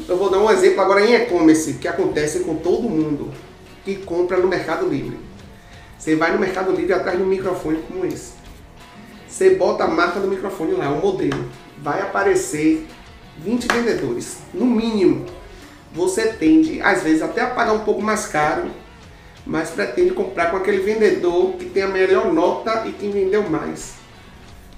Eu 0.07 0.17
vou 0.17 0.31
dar 0.31 0.39
um 0.39 0.51
exemplo 0.51 0.81
agora 0.83 1.05
em 1.05 1.15
e-commerce, 1.15 1.75
que 1.75 1.89
acontece 1.89 2.41
com 2.41 2.55
todo 2.57 2.89
mundo 2.89 3.33
que 3.85 3.97
compra 3.97 4.37
no 4.37 4.47
Mercado 4.47 4.87
Livre. 4.87 5.19
Você 5.99 6.15
vai 6.17 6.33
no 6.33 6.39
Mercado 6.39 6.73
Livre 6.73 6.93
atrás 6.93 7.17
de 7.19 7.25
um 7.25 7.27
microfone 7.27 7.83
como 7.89 8.05
esse. 8.07 8.33
Você 9.29 9.51
bota 9.57 9.85
a 9.85 9.89
marca 9.89 10.21
do 10.21 10.29
microfone 10.29 10.73
lá, 10.73 10.89
o 10.91 11.01
modelo. 11.01 11.45
Vai 11.79 12.01
aparecer 12.01 12.87
20 13.39 13.67
vendedores, 13.69 14.39
no 14.55 14.65
mínimo. 14.65 15.27
Você 15.93 16.29
tende, 16.33 16.81
às 16.81 17.03
vezes, 17.03 17.23
até 17.23 17.41
a 17.43 17.49
pagar 17.49 17.73
um 17.73 17.81
pouco 17.81 18.03
mais 18.03 18.27
caro, 18.27 18.71
mas 19.47 19.71
pretende 19.71 20.13
comprar 20.13 20.51
com 20.51 20.57
aquele 20.57 20.79
vendedor 20.81 21.53
que 21.55 21.67
tem 21.67 21.83
a 21.83 21.89
melhor 21.89 22.33
nota 22.33 22.85
e 22.87 22.93
que 22.93 23.09
vendeu 23.09 23.49
mais. 23.49 23.95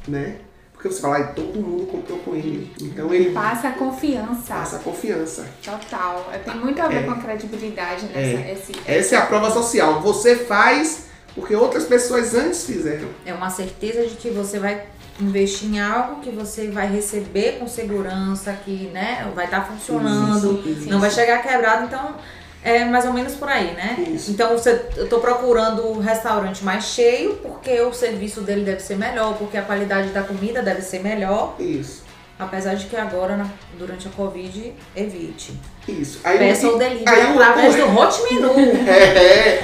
Né? 0.07 0.37
Porque 0.73 0.89
você 0.89 1.01
fala, 1.03 1.17
"Ai, 1.17 1.33
todo 1.35 1.59
mundo 1.61 1.87
comprou 1.87 2.19
com 2.21 2.35
ele. 2.35 2.73
Então 2.81 3.13
ele 3.13 3.33
Passa 3.33 3.69
a 3.69 3.73
confiança. 3.73 4.55
passa 4.55 4.79
confiança. 4.79 5.47
Total. 5.63 6.31
Tem 6.43 6.57
muito 6.57 6.81
a 6.81 6.89
ver 6.89 7.01
É. 7.01 7.03
com 7.03 7.11
a 7.11 7.17
credibilidade 7.17 8.07
nessa. 8.07 8.19
É. 8.21 8.53
Esse, 8.55 8.73
Essa 8.87 9.17
é 9.17 9.19
a 9.19 9.27
prova 9.27 9.51
social. 9.51 10.01
Você 10.01 10.37
faz 10.37 11.10
porque 11.35 11.55
outras 11.55 11.85
pessoas 11.85 12.35
antes 12.35 12.65
fizeram. 12.65 13.09
É 13.25 13.33
uma 13.33 13.51
certeza 13.51 14.03
de 14.07 14.17
que 14.17 14.31
você 14.31 14.59
vai 14.59 14.83
investir 15.21 15.69
em 15.69 15.79
algo 15.81 16.21
que 16.23 16.31
você 16.31 16.69
vai 16.69 16.87
receber 16.91 17.59
com 17.59 17.69
segurança, 17.69 18.53
que 18.65 18.89
né, 18.93 19.31
vai 19.35 19.45
estar 19.45 19.63
funcionando, 19.67 20.61
Isso, 20.65 20.69
isso. 20.81 20.89
não 20.91 20.99
vai 20.99 21.11
chegar 21.11 21.43
quebrado, 21.43 21.85
então 21.85 22.15
é 22.63 22.85
mais 22.87 23.05
ou 23.05 23.13
menos 23.13 23.35
por 23.35 23.49
aí, 23.49 23.73
né? 23.75 24.03
Isso. 24.15 24.31
Então 24.31 24.51
você, 24.57 24.81
eu 24.97 25.09
tô 25.09 25.19
procurando 25.21 25.87
o 25.89 25.99
restaurante 26.01 26.65
mais 26.65 26.85
cheio, 26.85 27.35
porque 27.37 27.81
o 27.83 27.93
serviço 27.93 28.41
dele 28.41 28.65
deve 28.65 28.81
ser 28.81 28.97
melhor, 28.97 29.37
porque 29.37 29.57
a 29.59 29.63
qualidade 29.63 30.09
da 30.09 30.23
comida 30.23 30.63
deve 30.63 30.81
ser 30.83 31.01
melhor, 31.03 31.55
Isso. 31.59 32.03
apesar 32.39 32.75
de 32.75 32.87
que 32.87 32.97
agora, 32.97 33.37
na- 33.37 33.49
durante 33.79 34.09
a 34.09 34.11
Covid, 34.11 34.73
evite. 34.97 35.53
Isso. 35.87 36.21
Aí, 36.25 36.39
Peça 36.39 36.67
o 36.69 36.79
delivery 36.79 37.05
aí 37.09 37.33
através 37.33 37.75
do 37.77 37.85
Hot 37.95 38.23
Menu. 38.25 38.53
É. 38.89 39.61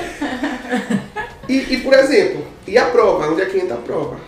E, 1.48 1.74
e, 1.74 1.80
por 1.80 1.94
exemplo, 1.94 2.44
e 2.66 2.76
a 2.76 2.86
prova? 2.86 3.28
Onde 3.28 3.42
é 3.42 3.46
que 3.46 3.58
entra 3.58 3.74
a 3.74 3.80
prova? 3.80 4.18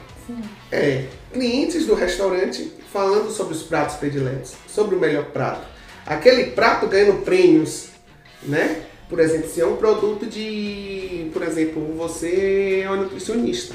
É, 0.70 1.06
clientes 1.32 1.86
do 1.86 1.94
restaurante 1.94 2.72
falando 2.92 3.30
sobre 3.30 3.54
os 3.54 3.62
pratos 3.62 3.96
prediletos, 3.96 4.54
sobre 4.66 4.94
o 4.94 5.00
melhor 5.00 5.26
prato. 5.26 5.66
Aquele 6.06 6.52
prato 6.52 6.86
ganhando 6.86 7.24
prêmios, 7.24 7.88
né? 8.42 8.82
Por 9.08 9.20
exemplo, 9.20 9.48
se 9.48 9.60
é 9.60 9.66
um 9.66 9.76
produto 9.76 10.26
de, 10.26 11.30
por 11.32 11.42
exemplo, 11.42 11.94
você 11.96 12.82
é 12.84 12.90
um 12.90 12.96
nutricionista, 12.96 13.74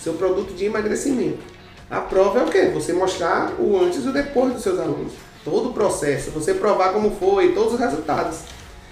seu 0.00 0.14
produto 0.14 0.52
de 0.52 0.64
emagrecimento. 0.64 1.42
A 1.88 2.00
prova 2.00 2.40
é 2.40 2.44
o 2.44 2.50
quê? 2.50 2.70
Você 2.74 2.92
mostrar 2.92 3.54
o 3.58 3.78
antes 3.78 4.04
e 4.04 4.08
o 4.08 4.12
depois 4.12 4.52
dos 4.52 4.62
seus 4.62 4.80
alunos. 4.80 5.12
Todo 5.44 5.70
o 5.70 5.72
processo, 5.72 6.30
você 6.30 6.54
provar 6.54 6.92
como 6.92 7.12
foi, 7.12 7.52
todos 7.52 7.74
os 7.74 7.80
resultados. 7.80 8.40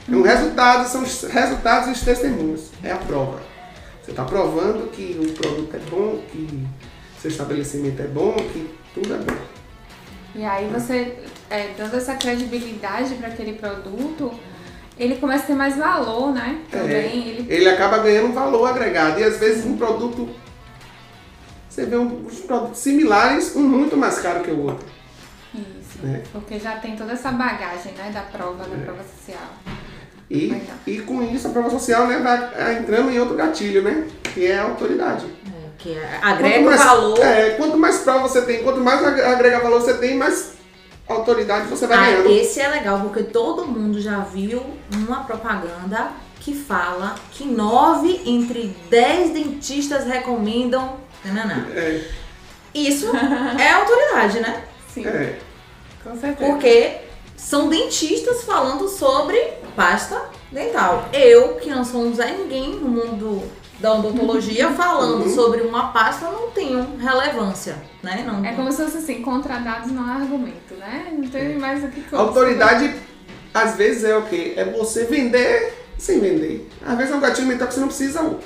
E 0.09 0.15
os 0.15 0.25
resultados 0.25 0.93
são 0.93 1.03
os 1.03 1.23
resultados 1.23 1.89
e 1.89 1.93
os 1.93 2.01
testemunhos. 2.03 2.71
É 2.83 2.93
a 2.93 2.97
prova. 2.97 3.52
Você 4.03 4.11
está 4.11 4.25
provando 4.25 4.91
que 4.91 5.17
o 5.21 5.33
produto 5.33 5.75
é 5.77 5.79
bom, 5.91 6.23
que 6.31 6.67
seu 7.21 7.31
estabelecimento 7.31 8.01
é 8.03 8.07
bom, 8.07 8.35
que 8.35 8.69
tudo 8.95 9.15
é 9.15 9.19
bom. 9.19 9.37
E 10.35 10.45
aí 10.45 10.67
você, 10.69 11.19
é, 11.51 11.69
dando 11.77 11.97
essa 11.97 12.15
credibilidade 12.17 13.15
para 13.15 13.29
aquele 13.29 13.53
produto, 13.53 14.33
ele 14.99 15.17
começa 15.17 15.45
a 15.45 15.47
ter 15.49 15.55
mais 15.55 15.77
valor, 15.77 16.33
né? 16.33 16.61
Também. 16.71 16.95
É, 16.95 17.17
Ele 17.17 17.47
ele 17.53 17.69
acaba 17.69 17.99
ganhando 17.99 18.29
um 18.29 18.33
valor 18.33 18.67
agregado. 18.67 19.21
E 19.21 19.25
às 19.25 19.39
vezes 19.39 19.65
um 19.65 19.77
produto. 19.77 20.29
Você 21.69 21.87
vê 21.87 21.97
uns 21.97 22.41
produtos 22.41 22.79
similares, 22.81 23.55
um 23.57 23.63
muito 23.63 23.97
mais 23.97 24.19
caro 24.19 24.43
que 24.43 24.51
o 24.51 24.65
outro. 24.65 24.87
Isso. 25.55 25.99
né? 26.03 26.23
Porque 26.33 26.59
já 26.59 26.77
tem 26.77 26.97
toda 26.97 27.13
essa 27.13 27.31
bagagem, 27.31 27.93
né? 27.93 28.11
Da 28.13 28.23
prova, 28.23 28.65
É. 28.65 28.69
da 28.77 28.85
prova 28.85 29.03
social. 29.05 29.49
E, 30.35 30.47
Legal. 30.47 30.77
e 30.87 30.99
com 31.01 31.23
isso 31.23 31.47
a 31.47 31.51
prova 31.51 31.69
social 31.69 32.07
né, 32.07 32.19
vai 32.19 32.79
entrando 32.79 33.11
em 33.11 33.19
outro 33.21 33.35
gatilho, 33.37 33.83
né? 33.83 34.07
Que 34.35 34.47
é 34.47 34.59
a 34.59 34.63
autoridade. 34.65 35.27
É, 35.47 35.69
que 35.79 35.99
agrega 36.23 36.55
Quanto 36.61 36.65
mais- 36.65 36.83
valor. 36.85 37.19
É, 37.21 37.51
quanto 37.51 37.77
mais 37.77 37.99
prova 37.99 38.21
você 38.29 38.41
tem, 38.43 38.63
quanto 38.63 38.81
mais 38.81 39.05
ag- 39.05 39.21
agrega 39.21 39.61
valor 39.61 39.83
você 39.83 39.93
tem, 39.95 40.17
mais 40.17 40.53
autoridade 41.07 41.67
você 41.67 41.87
vai 41.87 41.99
Ah, 41.99 42.11
ganhando. 42.13 42.31
esse 42.31 42.61
é 42.61 42.69
legal, 42.69 43.01
porque 43.01 43.25
todo 43.25 43.67
mundo 43.67 44.01
já 44.01 44.21
viu 44.21 44.63
uma 44.95 45.25
propaganda 45.25 46.13
que 46.41 46.55
fala 46.55 47.15
que 47.33 47.45
nove 47.45 48.23
entre 48.25 48.75
dez 48.89 49.31
dentistas 49.35 50.07
recomendam. 50.07 50.97
Nananã. 51.25 51.67
É, 51.75 52.01
Isso 52.75 53.11
é 53.61 53.71
autoridade, 53.71 54.41
né? 54.41 54.65
Sim, 54.93 55.07
é. 55.07 55.39
com 56.03 56.17
certeza. 56.19 56.51
Porque 56.51 56.97
são 57.37 57.69
dentistas 57.69 58.45
falando 58.45 58.89
sobre 58.89 59.37
pasta 59.75 60.21
dental. 60.51 61.09
Eu, 61.13 61.55
que 61.57 61.69
não 61.71 61.85
sou 61.85 62.03
um 62.03 62.15
Zé 62.15 62.33
Ninguém 62.37 62.77
no 62.77 62.89
mundo 62.89 63.43
da 63.79 63.95
odontologia, 63.95 64.71
falando 64.71 65.25
Uhum. 65.25 65.35
sobre 65.35 65.61
uma 65.63 65.89
pasta 65.93 66.27
não 66.31 66.51
tenho 66.51 66.97
relevância, 66.99 67.77
né? 68.03 68.25
Não, 68.27 68.45
É 68.45 68.53
como 68.55 68.71
se 68.71 68.83
fosse 68.83 68.99
assim, 68.99 69.23
contra 69.23 69.59
dados 69.59 69.91
não 69.91 70.05
há 70.09 70.15
argumento, 70.17 70.75
né? 70.79 71.09
Não 71.17 71.29
tem 71.29 71.59
mais 71.59 71.83
o 71.83 71.89
que 71.89 72.05
A 72.15 72.19
autoridade, 72.21 72.95
às 73.53 73.75
vezes, 73.77 74.05
é 74.05 74.17
o 74.17 74.23
quê? 74.23 74.53
É 74.57 74.65
você 74.65 75.05
vender 75.05 75.75
sem 75.99 76.21
vender. 76.21 76.69
Às 76.85 76.97
vezes 76.97 77.13
é 77.13 77.17
um 77.17 77.21
gatilho 77.21 77.47
mental 77.49 77.67
que 77.69 77.75
você 77.75 77.81
não 77.81 77.89
precisa 77.89 78.37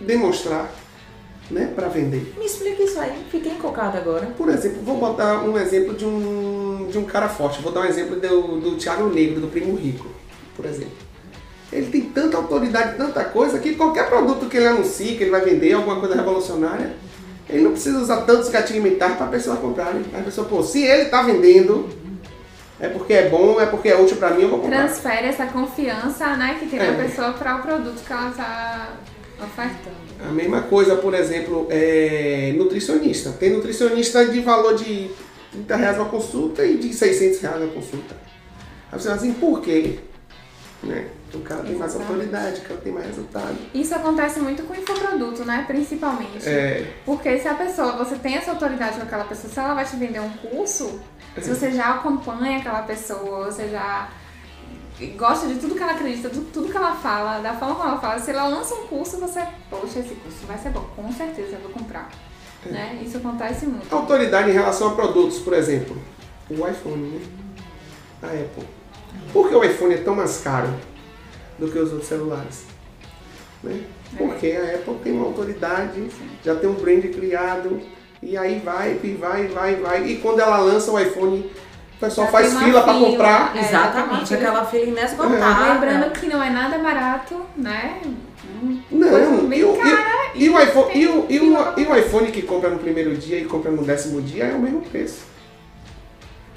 demonstrar, 0.00 0.70
né? 1.50 1.70
Pra 1.74 1.88
vender. 1.88 2.34
Me 2.38 2.44
explica 2.46 2.82
isso 2.82 2.98
aí, 3.00 3.24
fiquei 3.30 3.52
encocada 3.52 3.98
agora. 3.98 4.26
Por 4.36 4.48
exemplo, 4.48 4.82
vou 4.82 4.96
botar 4.98 5.42
um 5.42 5.56
exemplo 5.58 5.94
de 5.94 6.04
um, 6.04 6.88
de 6.90 6.98
um 6.98 7.04
cara 7.04 7.28
forte. 7.28 7.60
Vou 7.62 7.72
dar 7.72 7.80
um 7.80 7.84
exemplo 7.84 8.16
do, 8.16 8.60
do 8.60 8.76
Thiago 8.76 9.06
Negro, 9.08 9.40
do 9.40 9.48
Primo 9.48 9.76
Rico, 9.76 10.06
por 10.56 10.64
exemplo. 10.66 10.92
Ele 11.72 11.86
tem 11.86 12.02
tanta 12.02 12.36
autoridade, 12.36 12.96
tanta 12.98 13.24
coisa, 13.24 13.58
que 13.58 13.74
qualquer 13.74 14.08
produto 14.08 14.46
que 14.46 14.56
ele 14.58 14.66
anuncie, 14.66 15.16
que 15.16 15.24
ele 15.24 15.30
vai 15.30 15.40
vender, 15.40 15.72
alguma 15.72 15.98
coisa 15.98 16.14
revolucionária, 16.14 16.94
ele 17.48 17.62
não 17.62 17.72
precisa 17.72 17.98
usar 17.98 18.22
tantos 18.22 18.48
gatilhos 18.50 18.82
mentais 18.82 19.16
para 19.16 19.26
a 19.26 19.30
pessoa 19.30 19.56
comprarem. 19.56 20.02
A 20.14 20.22
pessoa, 20.22 20.46
pô, 20.46 20.62
se 20.62 20.82
ele 20.82 21.02
está 21.04 21.22
vendendo, 21.22 21.88
É 22.80 22.88
porque 22.88 23.12
é 23.12 23.28
bom, 23.28 23.60
é 23.60 23.66
porque 23.66 23.88
é 23.88 23.96
útil 23.96 24.16
pra 24.16 24.30
mim, 24.30 24.42
eu 24.42 24.48
vou 24.48 24.58
comprar. 24.58 24.88
Transfere 24.88 25.28
essa 25.28 25.46
confiança, 25.46 26.36
né, 26.36 26.56
que 26.58 26.66
tem 26.66 26.80
É. 26.80 26.90
na 26.90 27.04
pessoa 27.04 27.32
para 27.32 27.58
o 27.58 27.62
produto 27.62 28.02
que 28.04 28.12
ela 28.12 28.28
está 28.30 28.88
ofertando. 29.40 29.96
A 30.28 30.32
mesma 30.32 30.62
coisa, 30.62 30.96
por 30.96 31.14
exemplo, 31.14 31.68
é 31.70 32.52
nutricionista. 32.56 33.30
Tem 33.30 33.50
nutricionista 33.50 34.24
de 34.26 34.40
valor 34.40 34.74
de 34.74 35.08
30 35.52 35.76
reais 35.76 35.96
uma 35.96 36.06
consulta 36.08 36.64
e 36.64 36.76
de 36.76 36.92
600 36.92 37.40
reais 37.40 37.62
uma 37.62 37.72
consulta. 37.72 38.16
Aí 38.90 38.98
você 38.98 39.04
fala 39.04 39.16
assim, 39.20 39.32
por 39.32 39.60
quê? 39.60 40.00
Né? 40.82 41.08
O 41.32 41.40
cara 41.40 41.62
tem 41.62 41.76
mais 41.76 41.94
autoridade, 41.94 42.60
o 42.60 42.62
cara 42.64 42.80
tem 42.80 42.92
mais 42.92 43.06
resultado. 43.06 43.56
Isso 43.72 43.94
acontece 43.94 44.40
muito 44.40 44.64
com 44.64 44.74
infoproduto, 44.74 45.44
né, 45.44 45.64
principalmente. 45.66 46.46
É, 46.46 46.92
Porque 47.04 47.38
se 47.38 47.46
a 47.48 47.54
pessoa, 47.54 47.92
você 47.92 48.16
tem 48.16 48.34
essa 48.36 48.50
autoridade 48.50 48.96
com 48.96 49.02
aquela 49.02 49.24
pessoa, 49.24 49.52
se 49.52 49.58
ela 49.58 49.74
vai 49.74 49.84
te 49.84 49.96
vender 49.96 50.20
um 50.20 50.30
curso, 50.30 51.00
se 51.40 51.48
você 51.48 51.70
já 51.70 51.94
acompanha 51.94 52.58
aquela 52.58 52.82
pessoa, 52.82 53.46
você 53.46 53.68
já 53.68 54.10
gosta 55.16 55.46
de 55.46 55.54
tudo 55.54 55.74
que 55.74 55.82
ela 55.82 55.92
acredita, 55.92 56.28
de 56.28 56.40
tudo 56.40 56.70
que 56.70 56.76
ela 56.76 56.94
fala, 56.96 57.38
da 57.38 57.54
forma 57.54 57.76
como 57.76 57.88
ela 57.88 58.00
fala, 58.00 58.18
se 58.18 58.30
ela 58.30 58.48
lança 58.48 58.74
um 58.74 58.86
curso, 58.88 59.18
você, 59.18 59.40
poxa, 59.70 60.00
esse 60.00 60.14
curso 60.16 60.46
vai 60.46 60.58
ser 60.58 60.70
bom, 60.70 60.84
com 60.96 61.10
certeza 61.12 61.52
eu 61.52 61.60
vou 61.60 61.70
comprar. 61.70 62.10
Né? 62.66 63.00
Isso 63.04 63.16
acontece 63.16 63.66
muito. 63.66 63.92
autoridade 63.92 64.50
em 64.50 64.52
relação 64.52 64.88
a 64.88 64.94
produtos, 64.94 65.38
por 65.38 65.52
exemplo, 65.52 65.96
o 66.50 66.68
iPhone, 66.68 67.08
né? 67.08 67.20
A 68.22 68.26
Apple. 68.26 68.81
Por 69.32 69.48
que 69.48 69.54
o 69.54 69.64
iPhone 69.64 69.94
é 69.94 69.98
tão 69.98 70.14
mais 70.14 70.38
caro 70.38 70.68
do 71.58 71.68
que 71.68 71.78
os 71.78 71.90
outros 71.90 72.08
celulares? 72.08 72.64
Né? 73.62 73.80
Porque 74.16 74.48
a 74.48 74.74
Apple 74.76 74.94
tem 75.02 75.12
uma 75.12 75.26
autoridade, 75.26 76.08
já 76.44 76.54
tem 76.54 76.68
um 76.68 76.74
brand 76.74 77.02
criado, 77.04 77.80
e 78.22 78.36
aí 78.36 78.60
vai, 78.64 78.98
e 79.02 79.12
vai, 79.14 79.44
e 79.44 79.48
vai, 79.48 79.72
e 79.72 79.76
vai. 79.76 80.06
E 80.06 80.16
quando 80.16 80.40
ela 80.40 80.58
lança 80.58 80.90
o 80.90 81.00
iPhone, 81.00 81.50
o 81.96 82.00
pessoal 82.00 82.26
Já 82.26 82.32
faz 82.32 82.58
fila 82.58 82.82
para 82.82 82.94
comprar. 82.94 83.56
É, 83.56 83.60
Exatamente, 83.60 84.34
aquela 84.34 84.64
fila 84.66 84.84
inesgotável. 84.84 85.74
Lembrando 85.74 86.12
que 86.12 86.26
não 86.26 86.42
é 86.42 86.50
nada 86.50 86.78
barato, 86.78 87.40
né? 87.56 88.00
Não, 88.90 89.08
Coisa 89.08 89.42
bem 89.42 89.58
e 89.60 89.64
o, 89.64 89.76
cara 89.76 90.30
e, 90.34 90.44
e 90.44 90.50
o 90.50 90.60
iPhone, 90.60 90.90
e, 90.94 91.06
o, 91.06 91.26
e, 91.28 91.38
fila 91.38 91.74
o, 91.74 91.80
e 91.80 91.84
o 91.84 91.96
iPhone 91.96 92.30
que 92.30 92.42
compra 92.42 92.70
no 92.70 92.78
primeiro 92.78 93.16
dia 93.16 93.38
e 93.38 93.44
compra 93.44 93.70
no 93.70 93.82
décimo 93.82 94.20
dia 94.20 94.44
é 94.44 94.52
o 94.52 94.58
mesmo 94.58 94.82
preço. 94.82 95.31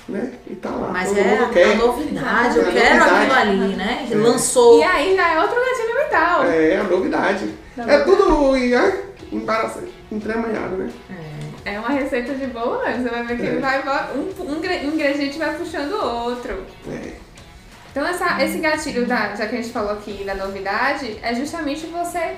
Né? 0.08 0.34
E 0.48 0.56
tá 0.56 0.70
lá. 0.70 0.90
Mas 0.92 1.10
todo 1.10 1.18
é 1.20 1.24
mundo 1.24 1.44
a, 1.46 1.50
quer. 1.50 1.72
a 1.72 1.76
novidade, 1.76 2.58
eu 2.58 2.64
É 2.66 2.70
a 2.70 2.72
quero 2.72 3.00
novidade. 3.00 3.26
aquilo 3.26 3.34
ali, 3.64 3.76
né? 3.76 4.08
É. 4.12 4.16
Lançou. 4.16 4.80
E 4.80 4.84
aí 4.84 5.16
já 5.16 5.34
é 5.34 5.40
outro 5.42 5.56
gatilho 5.56 5.96
mental. 5.96 6.44
É 6.46 6.78
a 6.78 6.84
novidade. 6.84 7.56
Não, 7.76 7.90
é 7.90 8.00
tudo 8.02 8.56
é, 8.56 9.04
embaraçante, 9.32 9.92
entremanhado, 10.12 10.78
né? 10.78 10.90
É 11.66 11.80
uma 11.80 11.90
receita 11.90 12.36
de 12.36 12.46
bolo, 12.46 12.84
né? 12.84 13.00
Você 13.02 13.10
vai 13.10 13.24
ver 13.26 13.38
que 13.38 13.44
É. 13.44 13.46
ele 13.48 13.60
vai, 13.60 13.82
um, 14.16 14.44
um 14.52 14.58
ingre- 14.58 14.86
ingrediente 14.86 15.40
vai 15.40 15.56
puxando 15.56 15.94
o 15.94 16.24
outro. 16.26 16.64
É. 16.88 17.14
Então 17.92 18.06
essa, 18.06 18.44
esse 18.44 18.60
gatilho, 18.60 19.08
da, 19.08 19.34
já 19.36 19.48
que 19.48 19.56
a 19.56 19.62
gente 19.62 19.72
falou 19.74 19.92
aqui 19.94 20.24
da 20.24 20.36
novidade, 20.36 21.18
é 21.24 21.34
justamente 21.34 21.88
você 21.88 22.36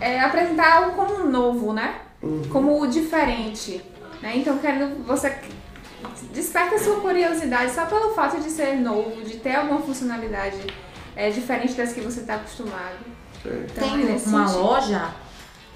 é, 0.00 0.20
apresentar 0.20 0.74
algo 0.76 0.92
como 0.92 1.24
novo, 1.28 1.72
né? 1.72 1.96
Uhum. 2.22 2.42
Como 2.50 2.80
o 2.80 2.86
diferente. 2.86 3.82
Né? 4.22 4.34
Então 4.36 4.56
querendo 4.58 5.04
você 5.04 5.34
desperta 6.32 6.76
a 6.76 6.78
sua 6.78 7.00
curiosidade 7.00 7.72
só 7.72 7.86
pelo 7.86 8.14
fato 8.14 8.40
de 8.40 8.50
ser 8.50 8.76
novo, 8.76 9.22
de 9.22 9.36
ter 9.36 9.54
alguma 9.56 9.80
funcionalidade 9.80 10.58
é, 11.16 11.30
diferente 11.30 11.74
das 11.74 11.92
que 11.92 12.00
você 12.00 12.20
está 12.20 12.36
acostumado. 12.36 12.98
É. 13.44 13.66
Então, 13.70 13.86
é 13.86 13.90
Tem 13.90 14.04
nesse 14.04 14.28
uma 14.28 14.46
sentido. 14.46 14.64
loja 14.64 15.14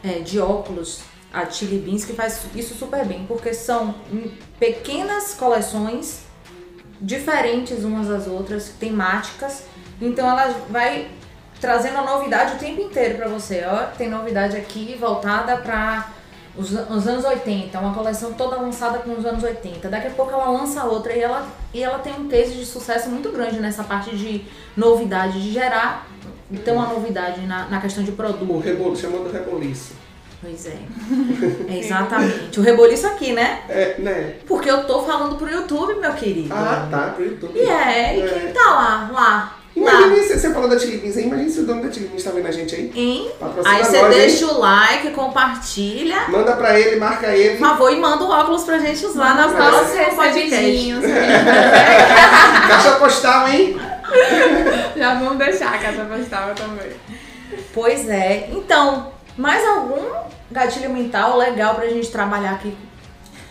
é, 0.03 0.19
de 0.21 0.41
óculos, 0.41 1.01
a 1.33 1.45
Chili 1.47 1.79
Beans, 1.79 2.05
que 2.05 2.13
faz 2.13 2.41
isso 2.55 2.75
super 2.75 3.05
bem, 3.05 3.25
porque 3.27 3.53
são 3.53 3.95
hum, 4.11 4.31
pequenas 4.59 5.35
coleções 5.35 6.23
diferentes 7.01 7.85
umas 7.85 8.09
das 8.09 8.27
outras, 8.27 8.71
temáticas. 8.81 9.65
Então 10.01 10.29
ela 10.29 10.55
vai 10.71 11.11
trazendo 11.61 11.99
a 11.99 12.03
novidade 12.03 12.55
o 12.55 12.59
tempo 12.59 12.81
inteiro 12.81 13.17
pra 13.17 13.29
você. 13.29 13.65
Ó, 13.67 13.87
tem 13.97 14.09
novidade 14.09 14.57
aqui 14.57 14.97
voltada 14.99 15.57
para 15.59 16.09
os, 16.59 16.73
os 16.73 17.07
anos 17.07 17.25
80, 17.25 17.79
uma 17.79 17.95
coleção 17.95 18.33
toda 18.33 18.57
lançada 18.57 18.99
com 18.99 19.13
os 19.13 19.25
anos 19.25 19.45
80. 19.45 19.89
Daqui 19.89 20.09
a 20.09 20.11
pouco 20.11 20.33
ela 20.33 20.51
lança 20.51 20.85
outra 20.85 21.13
e 21.15 21.21
ela, 21.21 21.47
e 21.73 21.83
ela 21.83 22.01
tem 22.01 22.13
um 22.15 22.29
case 22.29 22.55
de 22.55 22.67
sucesso 22.67 23.09
muito 23.09 23.31
grande 23.31 23.61
nessa 23.61 23.85
parte 23.85 24.17
de 24.17 24.45
novidade, 24.77 25.41
de 25.41 25.53
gerar 25.53 26.07
então 26.51 26.75
uma 26.75 26.87
novidade 26.87 27.43
na, 27.47 27.69
na 27.69 27.81
questão 27.81 28.03
de 28.03 28.11
produto. 28.13 28.53
O 28.53 28.59
rebolo, 28.59 28.97
chamando 28.97 29.31
reboliço. 29.31 29.93
Pois 30.41 30.67
é. 30.67 30.79
É 31.69 31.79
exatamente. 31.79 32.59
O 32.59 32.63
reboliço 32.63 33.07
aqui, 33.07 33.33
né? 33.33 33.63
É, 33.69 33.97
né? 33.99 34.37
Porque 34.47 34.71
eu 34.71 34.85
tô 34.85 35.03
falando 35.03 35.37
pro 35.37 35.51
YouTube, 35.51 35.95
meu 35.95 36.13
querido. 36.15 36.53
Ah, 36.53 36.89
tá, 36.91 37.09
pro 37.09 37.25
YouTube. 37.25 37.59
E 37.59 37.69
é, 37.69 38.19
e 38.19 38.29
quem 38.29 38.53
tá 38.53 38.71
lá? 38.71 39.11
Lá. 39.13 39.58
Imagina, 39.79 40.17
você, 40.17 40.39
você 40.39 40.53
falou 40.53 40.69
da 40.69 40.77
Beans 40.77 41.17
aí, 41.17 41.25
imagina 41.25 41.51
se 41.51 41.61
o 41.61 41.67
dono 41.67 41.83
da 41.83 41.93
Chili 41.93 42.09
Beans 42.09 42.23
tá 42.25 42.31
vendo 42.31 42.47
a 42.47 42.51
gente 42.51 42.75
aí. 42.75 42.93
Hein? 42.95 43.31
Aí 43.65 43.85
você 43.85 44.03
nós, 44.03 44.15
deixa 44.15 44.47
o 44.47 44.59
like, 44.59 45.11
compartilha. 45.11 46.29
Manda 46.29 46.57
pra 46.57 46.79
ele, 46.79 46.97
marca 46.97 47.29
ele. 47.29 47.57
Por 47.57 47.69
favor, 47.69 47.93
e 47.93 47.97
manda 47.97 48.25
o 48.25 48.31
óculos 48.31 48.65
pra 48.65 48.79
gente 48.79 49.07
usar 49.07 49.37
nas 49.37 49.53
próximas 49.53 50.15
podcasts. 50.15 50.51
recebidinhos. 50.51 51.05
Caixa 52.69 52.93
postal, 52.99 53.49
hein? 53.49 53.81
Já 54.97 55.15
vamos 55.15 55.39
deixar 55.39 55.75
a 55.75 55.79
casa 55.79 56.05
postal 56.05 56.55
também. 56.55 56.93
Pois 57.73 58.09
é. 58.09 58.49
Então, 58.53 59.13
mais 59.37 59.65
algum 59.67 60.05
gatilho 60.51 60.91
mental 60.91 61.37
legal 61.37 61.75
pra 61.75 61.87
gente 61.87 62.11
trabalhar 62.11 62.53
aqui 62.53 62.77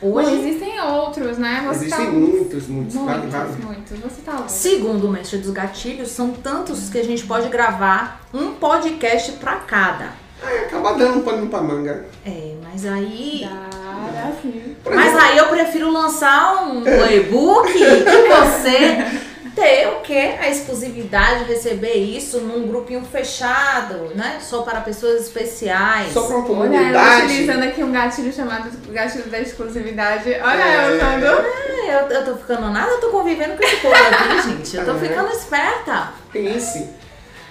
Hoje? 0.01 0.31
existem 0.31 0.79
outros, 0.79 1.37
né? 1.37 1.63
Você 1.67 1.85
Existem 1.85 2.05
tá... 2.05 2.11
muitos, 2.11 2.67
muitos. 2.67 2.95
Muitos, 2.95 3.31
vale. 3.31 3.63
muitos. 3.63 3.99
Você 3.99 4.21
tá 4.23 4.33
louco. 4.33 4.49
Segundo 4.49 5.07
o 5.07 5.11
mestre 5.11 5.39
dos 5.39 5.49
gatilhos, 5.49 6.09
são 6.09 6.31
tantos 6.31 6.89
que 6.89 6.99
a 6.99 7.03
gente 7.03 7.25
pode 7.25 7.49
gravar 7.49 8.21
um 8.33 8.53
podcast 8.53 9.31
pra 9.33 9.55
cada. 9.55 10.09
Aí 10.43 10.59
acaba 10.59 10.93
dando 10.93 11.17
um 11.17 11.21
pano 11.21 11.47
pra 11.47 11.61
manga. 11.61 12.05
É, 12.23 12.53
mas 12.63 12.85
aí. 12.85 13.49
Dá, 13.49 14.11
dá 14.11 14.31
sim. 14.39 14.75
Mas 14.85 15.17
aí 15.17 15.37
eu 15.37 15.47
prefiro 15.47 15.91
lançar 15.91 16.63
um 16.67 16.83
e-book 17.11 17.71
e 17.75 18.27
você 18.29 19.26
ter 19.59 19.87
o 19.87 20.01
quê? 20.01 20.35
A 20.39 20.47
exclusividade, 20.49 21.45
receber 21.45 21.93
isso 21.95 22.39
num 22.41 22.67
grupinho 22.67 23.03
fechado, 23.03 24.11
né? 24.13 24.37
Só 24.39 24.61
para 24.61 24.81
pessoas 24.81 25.21
especiais. 25.23 26.13
Só 26.13 26.27
pra 26.27 26.37
uma 26.37 26.59
Olha, 26.59 26.67
eu 26.67 26.71
comunidade. 26.73 27.25
utilizando 27.25 27.63
aqui 27.63 27.83
um 27.83 27.91
gatilho 27.91 28.31
chamado 28.31 28.69
gatilho 28.91 29.25
da 29.25 29.39
exclusividade. 29.39 30.29
Olha, 30.29 30.63
É. 30.63 30.87
eu 30.91 30.95
usando. 30.95 31.25
É, 31.25 31.95
eu, 31.95 32.07
eu 32.17 32.25
tô 32.25 32.35
ficando 32.35 32.69
nada, 32.69 32.91
eu 32.91 32.99
tô 32.99 33.09
convivendo 33.09 33.57
com 33.57 33.63
esse 33.63 33.77
povo 33.77 33.95
aqui, 33.95 34.41
gente. 34.49 34.77
Eu 34.77 34.85
tô 34.85 34.91
É. 34.91 34.99
ficando 34.99 35.31
esperta. 35.31 36.13
Pense. 36.31 36.89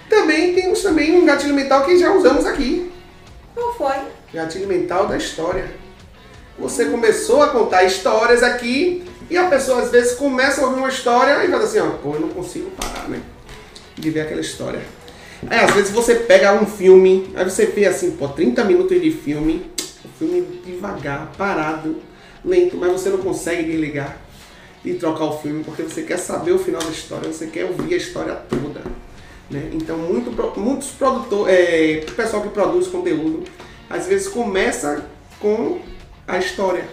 Também 0.09 0.53
temos 0.55 0.81
também 0.81 1.19
um 1.21 1.25
gatilho 1.25 1.53
mental 1.53 1.83
que 1.83 1.97
já 1.99 2.11
usamos 2.13 2.45
aqui. 2.45 2.89
Qual 3.53 3.73
foi? 3.73 3.95
Gatilho 4.33 4.67
mental 4.67 5.07
da 5.07 5.17
história. 5.17 5.65
Você 6.57 6.85
começou 6.85 7.43
a 7.43 7.49
contar 7.49 7.83
histórias 7.83 8.41
aqui 8.41 9.05
e 9.29 9.37
a 9.37 9.47
pessoa 9.47 9.81
às 9.81 9.91
vezes 9.91 10.13
começa 10.13 10.61
a 10.61 10.65
ouvir 10.65 10.79
uma 10.79 10.89
história 10.89 11.43
e 11.43 11.49
fala 11.49 11.63
assim, 11.63 11.79
ó, 11.79 11.89
pô, 11.89 12.13
eu 12.13 12.21
não 12.21 12.29
consigo 12.29 12.69
parar, 12.71 13.09
né? 13.09 13.21
De 13.95 14.09
ver 14.09 14.21
aquela 14.21 14.41
história. 14.41 14.81
Aí 15.49 15.59
às 15.59 15.71
vezes 15.73 15.91
você 15.91 16.15
pega 16.15 16.53
um 16.53 16.65
filme, 16.65 17.31
aí 17.35 17.43
você 17.43 17.65
vê 17.65 17.85
assim, 17.85 18.11
pô, 18.11 18.27
30 18.29 18.63
minutos 18.63 18.99
de 19.01 19.11
filme, 19.11 19.69
o 20.03 20.07
filme 20.17 20.61
devagar, 20.65 21.31
parado, 21.37 21.97
lento, 22.43 22.77
mas 22.77 22.91
você 22.91 23.09
não 23.09 23.19
consegue 23.19 23.63
desligar 23.63 24.17
e 24.83 24.93
trocar 24.93 25.25
o 25.25 25.37
filme 25.39 25.63
porque 25.63 25.83
você 25.83 26.03
quer 26.03 26.17
saber 26.17 26.53
o 26.53 26.59
final 26.59 26.81
da 26.81 26.89
história, 26.89 27.31
você 27.31 27.47
quer 27.47 27.65
ouvir 27.65 27.93
a 27.93 27.97
história 27.97 28.33
toda. 28.33 28.81
Né? 29.49 29.69
Então 29.73 29.97
muito, 29.97 30.31
muitos 30.59 30.89
produtores, 30.89 31.53
é, 31.53 32.05
pessoal 32.15 32.41
que 32.41 32.49
produz 32.49 32.87
conteúdo, 32.87 33.43
às 33.89 34.07
vezes 34.07 34.27
começa 34.27 35.05
com 35.39 35.79
a 36.27 36.37
história. 36.37 36.85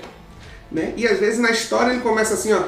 Né? 0.74 0.92
E 0.96 1.06
às 1.06 1.20
vezes 1.20 1.38
na 1.38 1.52
história 1.52 1.92
ele 1.92 2.00
começa 2.00 2.34
assim, 2.34 2.52
ó. 2.52 2.64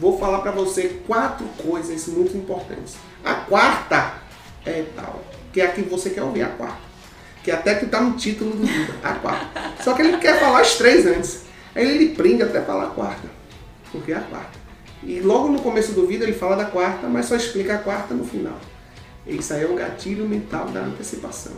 Vou 0.00 0.18
falar 0.18 0.38
pra 0.38 0.50
você 0.50 1.00
quatro 1.06 1.46
coisas 1.62 2.06
muito 2.08 2.34
importantes. 2.34 2.94
A 3.22 3.34
quarta 3.34 4.14
é 4.64 4.86
tal, 4.96 5.22
que 5.52 5.60
é 5.60 5.66
a 5.66 5.72
que 5.72 5.82
você 5.82 6.08
quer 6.08 6.22
ouvir, 6.22 6.42
a 6.42 6.48
quarta. 6.48 6.80
Que 7.44 7.50
até 7.50 7.74
que 7.74 7.86
tá 7.86 8.00
no 8.00 8.16
título 8.16 8.52
do 8.52 8.64
livro, 8.64 8.94
a 9.02 9.12
quarta. 9.12 9.74
Só 9.82 9.92
que 9.92 10.00
ele 10.00 10.16
quer 10.16 10.40
falar 10.40 10.62
as 10.62 10.76
três 10.76 11.04
antes. 11.04 11.42
Aí 11.74 11.86
ele 11.86 12.14
prende 12.14 12.42
até 12.42 12.62
falar 12.62 12.84
a 12.84 12.90
quarta, 12.90 13.28
porque 13.90 14.12
é 14.12 14.16
a 14.16 14.20
quarta. 14.20 14.58
E 15.02 15.20
logo 15.20 15.48
no 15.48 15.60
começo 15.60 15.92
do 15.92 16.06
vídeo 16.06 16.24
ele 16.24 16.32
fala 16.32 16.56
da 16.56 16.64
quarta, 16.64 17.06
mas 17.08 17.26
só 17.26 17.36
explica 17.36 17.74
a 17.74 17.78
quarta 17.78 18.14
no 18.14 18.24
final. 18.24 18.58
Isso 19.26 19.52
aí 19.52 19.64
é 19.64 19.66
o 19.66 19.74
gatilho 19.74 20.26
mental 20.26 20.68
da 20.68 20.80
antecipação. 20.80 21.52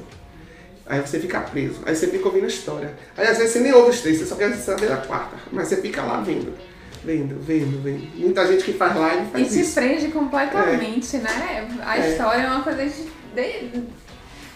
Aí 0.87 1.01
você 1.01 1.18
fica 1.18 1.40
preso, 1.40 1.81
aí 1.87 1.97
você 1.97 2.07
fica 2.09 2.27
ouvindo 2.27 2.44
a 2.44 2.49
história. 2.49 2.94
Aí 3.16 3.27
às 3.27 3.38
vezes 3.38 3.53
você 3.55 3.61
nem 3.61 3.73
ouve 3.73 3.90
os 3.90 4.01
três, 4.01 4.18
você 4.18 4.27
só 4.27 4.35
quer 4.37 4.53
saber 4.57 4.88
da 4.88 4.99
quarta. 4.99 5.35
Mas 5.51 5.68
você 5.68 5.79
fica 5.79 6.03
lá 6.03 6.20
vendo, 6.20 6.53
vendo, 7.03 7.40
vendo, 7.40 7.83
vendo. 7.83 8.07
Muita 8.16 8.47
gente 8.47 8.64
que 8.64 8.75
faz 8.75 8.94
live 8.94 9.23
E 9.27 9.31
faz 9.31 9.49
te 9.53 9.61
isso. 9.61 9.75
prende 9.75 10.09
completamente, 10.09 11.16
né? 11.18 11.68
A 11.87 11.99
É. 11.99 12.11
história 12.11 12.42
é 12.42 12.47
uma 12.49 12.62
coisa 12.62 12.85
de, 12.85 13.03
de- 13.35 13.83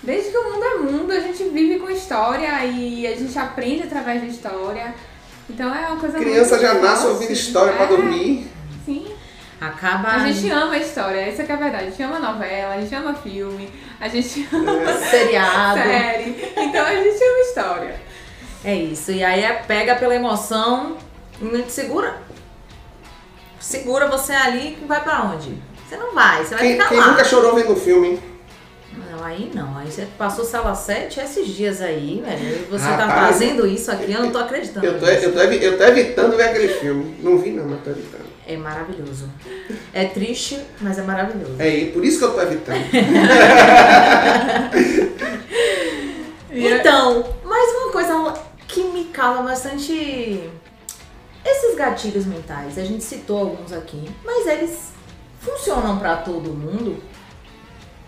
Desde 0.02 0.30
que 0.30 0.36
o 0.38 0.44
mundo 0.52 0.64
é 0.64 0.74
mundo, 0.78 1.12
a 1.12 1.20
gente 1.20 1.42
vive 1.44 1.78
com 1.80 1.90
história 1.90 2.64
e 2.66 3.06
a 3.06 3.16
gente 3.16 3.36
aprende 3.38 3.82
através 3.82 4.20
da 4.20 4.26
história. 4.28 4.94
Então 5.50 5.74
é 5.74 5.88
uma 5.88 5.96
coisa 5.98 6.18
Criança 6.18 6.58
já 6.58 6.74
nasce 6.74 7.06
ouvindo 7.06 7.32
história 7.32 7.72
pra 7.72 7.84
É, 7.84 7.88
dormir. 7.88 8.46
Acaba. 9.60 10.08
A 10.08 10.18
gente 10.30 10.48
ama 10.50 10.74
a 10.74 10.78
história, 10.78 11.20
essa 11.20 11.42
que 11.42 11.50
é 11.50 11.54
a 11.54 11.58
verdade. 11.58 11.84
A 11.86 11.90
gente 11.90 12.02
ama 12.02 12.18
novela, 12.20 12.74
a 12.74 12.80
gente 12.80 12.94
ama 12.94 13.14
filme, 13.14 13.68
a 14.00 14.08
gente 14.08 14.48
ama 14.52 14.92
seriado. 15.10 15.80
série. 15.80 16.52
Então 16.56 16.86
a 16.86 16.94
gente 16.94 17.24
ama 17.24 17.40
história. 17.40 18.00
É 18.64 18.74
isso. 18.74 19.10
E 19.10 19.22
aí 19.24 19.42
é 19.42 19.52
pega 19.54 19.96
pela 19.96 20.14
emoção 20.14 20.96
e 21.40 21.44
não 21.44 21.62
te 21.62 21.72
segura. 21.72 22.18
Segura 23.58 24.06
você 24.08 24.32
ali 24.32 24.78
e 24.80 24.84
vai 24.86 25.02
pra 25.02 25.22
onde? 25.24 25.52
Você 25.88 25.96
não 25.96 26.14
vai, 26.14 26.44
você 26.44 26.54
vai 26.54 26.62
Quem, 26.64 26.72
ficar 26.72 26.88
quem 26.88 26.98
lá. 26.98 27.06
nunca 27.08 27.24
chorou 27.24 27.54
vendo 27.54 27.74
filme, 27.74 28.08
hein? 28.10 28.20
Não, 29.10 29.24
aí 29.24 29.50
não. 29.54 29.76
Aí 29.76 29.90
você 29.90 30.06
passou 30.16 30.44
sala 30.44 30.74
7 30.74 31.18
esses 31.18 31.48
dias 31.48 31.80
aí, 31.80 32.22
velho. 32.24 32.66
Você 32.70 32.84
tá 32.84 33.06
Rapaz, 33.06 33.26
fazendo 33.36 33.66
isso 33.66 33.90
aqui, 33.90 34.12
eu 34.12 34.22
não 34.22 34.30
tô 34.30 34.38
acreditando. 34.38 34.86
Eu 34.86 35.00
tô, 35.00 35.06
eu, 35.06 35.32
tô, 35.32 35.40
eu 35.40 35.78
tô 35.78 35.84
evitando 35.84 36.36
ver 36.36 36.44
aquele 36.50 36.68
filme. 36.68 37.16
Não 37.22 37.38
vi 37.38 37.50
não, 37.50 37.66
mas 37.66 37.82
tô 37.82 37.90
evitando. 37.90 38.27
É 38.48 38.56
maravilhoso. 38.56 39.28
É 39.92 40.06
triste, 40.06 40.58
mas 40.80 40.98
é 40.98 41.02
maravilhoso. 41.02 41.56
É 41.58 41.68
e 41.68 41.92
por 41.92 42.02
isso 42.02 42.18
que 42.18 42.24
eu 42.24 42.32
tô 42.32 42.40
evitando. 42.40 42.78
Então, 46.50 47.24
mais 47.44 47.76
uma 47.76 47.92
coisa 47.92 48.34
que 48.66 48.82
me 48.84 49.04
cala 49.04 49.42
bastante. 49.42 50.50
Esses 51.44 51.76
gatilhos 51.76 52.24
mentais, 52.26 52.76
a 52.78 52.84
gente 52.84 53.04
citou 53.04 53.38
alguns 53.38 53.72
aqui, 53.72 54.10
mas 54.24 54.46
eles 54.46 54.92
funcionam 55.40 55.98
pra 55.98 56.16
todo 56.16 56.52
mundo? 56.52 57.00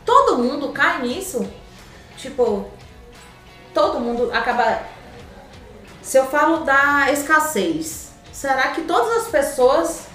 Todo 0.05 0.38
mundo 0.38 0.70
cai 0.70 1.03
nisso? 1.03 1.46
Tipo, 2.16 2.68
todo 3.72 4.00
mundo 4.00 4.31
acaba. 4.33 4.83
Se 6.03 6.18
eu 6.18 6.26
falo 6.26 6.64
da 6.64 7.12
escassez, 7.12 8.11
será 8.33 8.68
que 8.68 8.83
todas 8.83 9.18
as 9.18 9.29
pessoas 9.29 10.10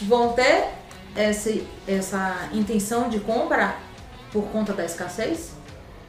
vão 0.00 0.32
ter 0.32 0.68
essa, 1.14 1.52
essa 1.86 2.48
intenção 2.52 3.08
de 3.08 3.20
compra 3.20 3.76
por 4.32 4.44
conta 4.44 4.72
da 4.72 4.84
escassez? 4.84 5.50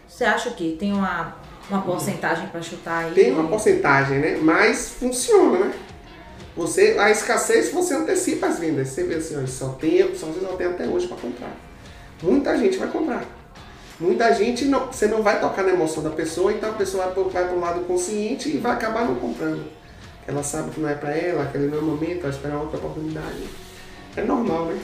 Você 0.08 0.24
acha 0.24 0.52
que 0.52 0.76
tem 0.80 0.94
uma, 0.94 1.36
uma 1.70 1.82
porcentagem 1.82 2.48
pra 2.48 2.62
chutar 2.62 3.06
aí? 3.06 3.14
Tem 3.14 3.32
uma 3.32 3.48
porcentagem, 3.48 4.20
né? 4.20 4.40
Mas 4.42 4.90
funciona, 4.90 5.66
né? 5.66 5.74
Você, 6.56 6.96
a 6.98 7.12
escassez 7.12 7.72
você 7.72 7.94
antecipa 7.94 8.48
as 8.48 8.60
vendas. 8.60 8.88
Você 8.88 9.04
vê 9.04 9.16
assim, 9.16 9.42
ó, 9.42 9.46
só 9.46 9.70
tem, 9.70 10.16
só 10.16 10.28
só 10.32 10.56
tem 10.56 10.68
até 10.68 10.88
hoje 10.88 11.08
para 11.08 11.18
comprar. 11.18 11.52
Muita 12.24 12.58
gente 12.58 12.78
vai 12.78 12.88
comprar. 12.88 13.26
Muita 14.00 14.34
gente 14.34 14.66
não, 14.66 14.88
você 14.88 15.08
não 15.08 15.22
vai 15.22 15.40
tocar 15.40 15.64
na 15.64 15.72
emoção 15.72 16.04
da 16.04 16.10
pessoa, 16.10 16.52
então 16.52 16.70
a 16.70 16.74
pessoa 16.74 17.08
vai, 17.08 17.24
vai 17.26 17.46
para 17.46 17.56
um 17.56 17.60
lado 17.60 17.82
consciente 17.82 18.50
e 18.50 18.58
vai 18.58 18.74
acabar 18.74 19.06
não 19.06 19.16
comprando. 19.16 19.66
Ela 20.28 20.44
sabe 20.44 20.72
que 20.72 20.80
não 20.80 20.90
é 20.90 20.96
para 20.96 21.16
ela, 21.16 21.44
aquele 21.44 21.68
não 21.68 21.78
é 21.78 21.82
o 21.82 21.86
momento, 21.86 22.22
vai 22.22 22.32
esperar 22.32 22.58
outra 22.58 22.78
oportunidade. 22.78 23.44
É 24.16 24.24
normal, 24.24 24.66
né? 24.68 24.80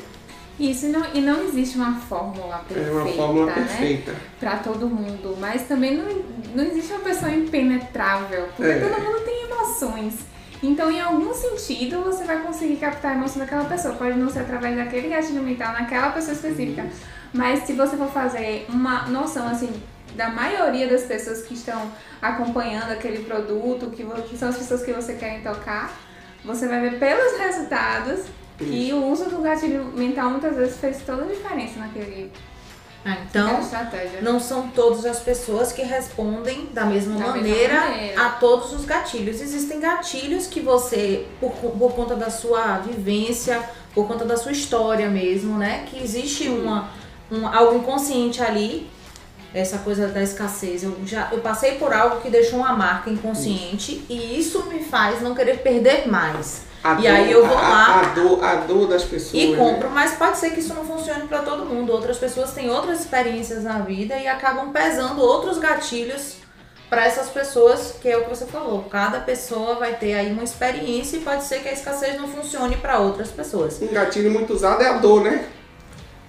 Isso, 0.60 0.86
e 0.86 0.90
não, 0.90 1.02
e 1.14 1.22
não 1.22 1.42
existe 1.44 1.78
uma 1.78 2.00
fórmula 2.00 2.64
É 2.70 2.74
perfeita, 2.74 2.92
uma 3.00 3.08
fórmula 3.14 3.46
né? 3.48 3.54
perfeita. 3.54 4.16
Pra 4.40 4.58
todo 4.58 4.88
mundo. 4.88 5.36
Mas 5.40 5.64
também 5.64 5.98
não, 5.98 6.06
não 6.54 6.64
existe 6.64 6.92
uma 6.94 7.02
pessoa 7.02 7.32
impenetrável, 7.32 8.48
porque 8.56 8.72
É. 8.72 8.80
todo 8.80 9.02
mundo 9.02 9.22
tem 9.26 9.44
emoções. 9.46 10.16
Então, 10.62 10.92
em 10.92 11.02
algum 11.02 11.34
sentido, 11.34 12.02
você 12.04 12.24
vai 12.24 12.40
conseguir 12.42 12.76
captar 12.76 13.14
a 13.14 13.16
emoção 13.16 13.40
daquela 13.40 13.66
pessoa. 13.66 13.96
Pode 13.96 14.16
não 14.18 14.30
ser 14.30 14.42
através 14.42 14.76
daquele 14.76 15.08
gatilho 15.10 15.42
mental 15.42 15.74
naquela 15.74 16.10
pessoa 16.12 16.34
específica. 16.34 16.86
Mas 17.34 17.64
se 17.64 17.74
você 17.74 17.98
for 17.98 18.10
fazer 18.10 18.68
uma 18.70 19.08
noção, 19.08 19.48
assim, 19.48 19.72
da 20.16 20.30
maioria 20.30 20.88
das 20.88 21.04
pessoas 21.04 21.42
que 21.42 21.56
estão 21.56 21.90
acompanhando 22.22 22.92
aquele 22.92 23.24
produto, 23.24 23.90
que, 23.90 24.04
que 24.30 24.38
são 24.38 24.50
as 24.50 24.58
pessoas 24.58 24.84
que 24.84 24.92
você 24.94 25.14
quer 25.14 25.42
tocar, 25.42 25.98
você 26.46 26.68
vai 26.68 26.82
ver 26.82 27.00
pelos 27.00 27.40
resultados 27.40 28.20
que 28.66 28.94
o 28.94 29.06
uso 29.08 29.26
do 29.30 29.42
gatilho 29.42 29.86
mental 29.96 30.30
muitas 30.32 30.56
vezes 30.56 30.78
fez 30.78 30.98
toda 31.06 31.24
a 31.24 31.28
diferença 31.28 31.80
naquele, 31.80 32.32
Ah, 33.04 33.18
então, 33.28 33.60
não 34.22 34.40
são 34.40 34.68
todas 34.70 35.06
as 35.06 35.20
pessoas 35.20 35.72
que 35.72 35.82
respondem 35.82 36.70
da 36.72 36.86
mesma, 36.86 37.14
Da 37.18 37.20
mesma 37.34 37.36
maneira, 37.38 37.80
maneira. 37.82 38.26
a 38.26 38.30
todos 38.30 38.74
os 38.74 38.86
gatilhos. 38.86 39.42
Existem 39.42 39.80
gatilhos 39.80 40.46
que 40.48 40.60
você, 40.60 41.26
por, 41.40 41.52
por 41.52 41.94
conta 41.94 42.16
da 42.16 42.30
sua 42.30 42.78
vivência, 42.78 43.62
por 43.94 44.08
conta 44.08 44.24
da 44.24 44.38
sua 44.38 44.52
história 44.52 45.10
mesmo, 45.10 45.58
né? 45.58 45.86
Que 45.90 46.02
existe 46.04 46.48
uma, 46.48 46.90
um, 47.32 47.48
algo 47.48 47.78
inconsciente 47.80 48.42
ali. 48.42 48.88
Essa 49.54 49.80
coisa 49.80 50.08
da 50.08 50.22
escassez. 50.24 50.84
Eu 50.84 50.96
já 51.06 51.30
eu 51.32 51.40
passei 51.40 51.74
por 51.76 51.92
algo 51.94 52.22
que 52.22 52.30
deixou 52.30 52.60
uma 52.60 52.74
marca 52.74 53.10
inconsciente 53.10 54.06
e 54.10 54.40
isso 54.40 54.64
me 54.68 54.80
faz 54.84 55.22
não 55.22 55.36
querer 55.36 55.58
perder 55.60 56.08
mais. 56.08 56.62
A 56.84 57.00
E 57.00 57.06
aí 57.08 57.32
eu 57.32 57.46
vou 57.46 57.58
a- 57.58 57.62
lá 57.62 58.00
A, 58.00 58.04
dor, 58.16 58.44
a 58.44 58.56
dor 58.56 58.88
das 58.88 59.04
pessoas. 59.04 59.34
E 59.34 59.48
né? 59.52 59.58
compro, 59.58 59.90
mas 59.92 60.14
pode 60.14 60.38
ser 60.40 60.50
que 60.52 60.62
isso 60.62 60.74
não 60.74 60.84
funcione 60.84 61.28
pra 61.28 61.40
todo 61.40 61.66
mundo. 61.66 61.92
Outras 61.92 62.18
pessoas 62.18 62.52
têm 62.54 62.72
outras 62.72 63.02
experiências 63.02 63.64
na 63.64 63.80
vida 63.80 64.16
e 64.18 64.28
acabam 64.28 64.72
pesando 64.72 65.22
outros 65.22 65.60
gatilhos 65.60 66.38
pra 66.90 67.06
essas 67.06 67.30
pessoas, 67.30 67.96
que 68.02 68.10
é 68.10 68.18
o 68.18 68.24
que 68.24 68.30
você 68.30 68.46
falou. 68.46 68.84
Cada 68.90 69.20
pessoa 69.20 69.76
vai 69.76 69.94
ter 69.94 70.14
aí 70.14 70.32
uma 70.32 70.44
experiência 70.44 71.18
e 71.18 71.20
pode 71.22 71.44
ser 71.44 71.60
que 71.62 71.70
a 71.70 71.74
escassez 71.74 72.18
não 72.20 72.28
funcione 72.28 72.76
pra 72.78 73.00
outras 73.00 73.30
pessoas. 73.30 73.80
Um 73.82 73.88
gatilho 73.94 74.32
muito 74.32 74.52
usado 74.54 74.82
é 74.82 74.88
a 74.88 74.94
dor, 74.98 75.22
né? 75.24 75.46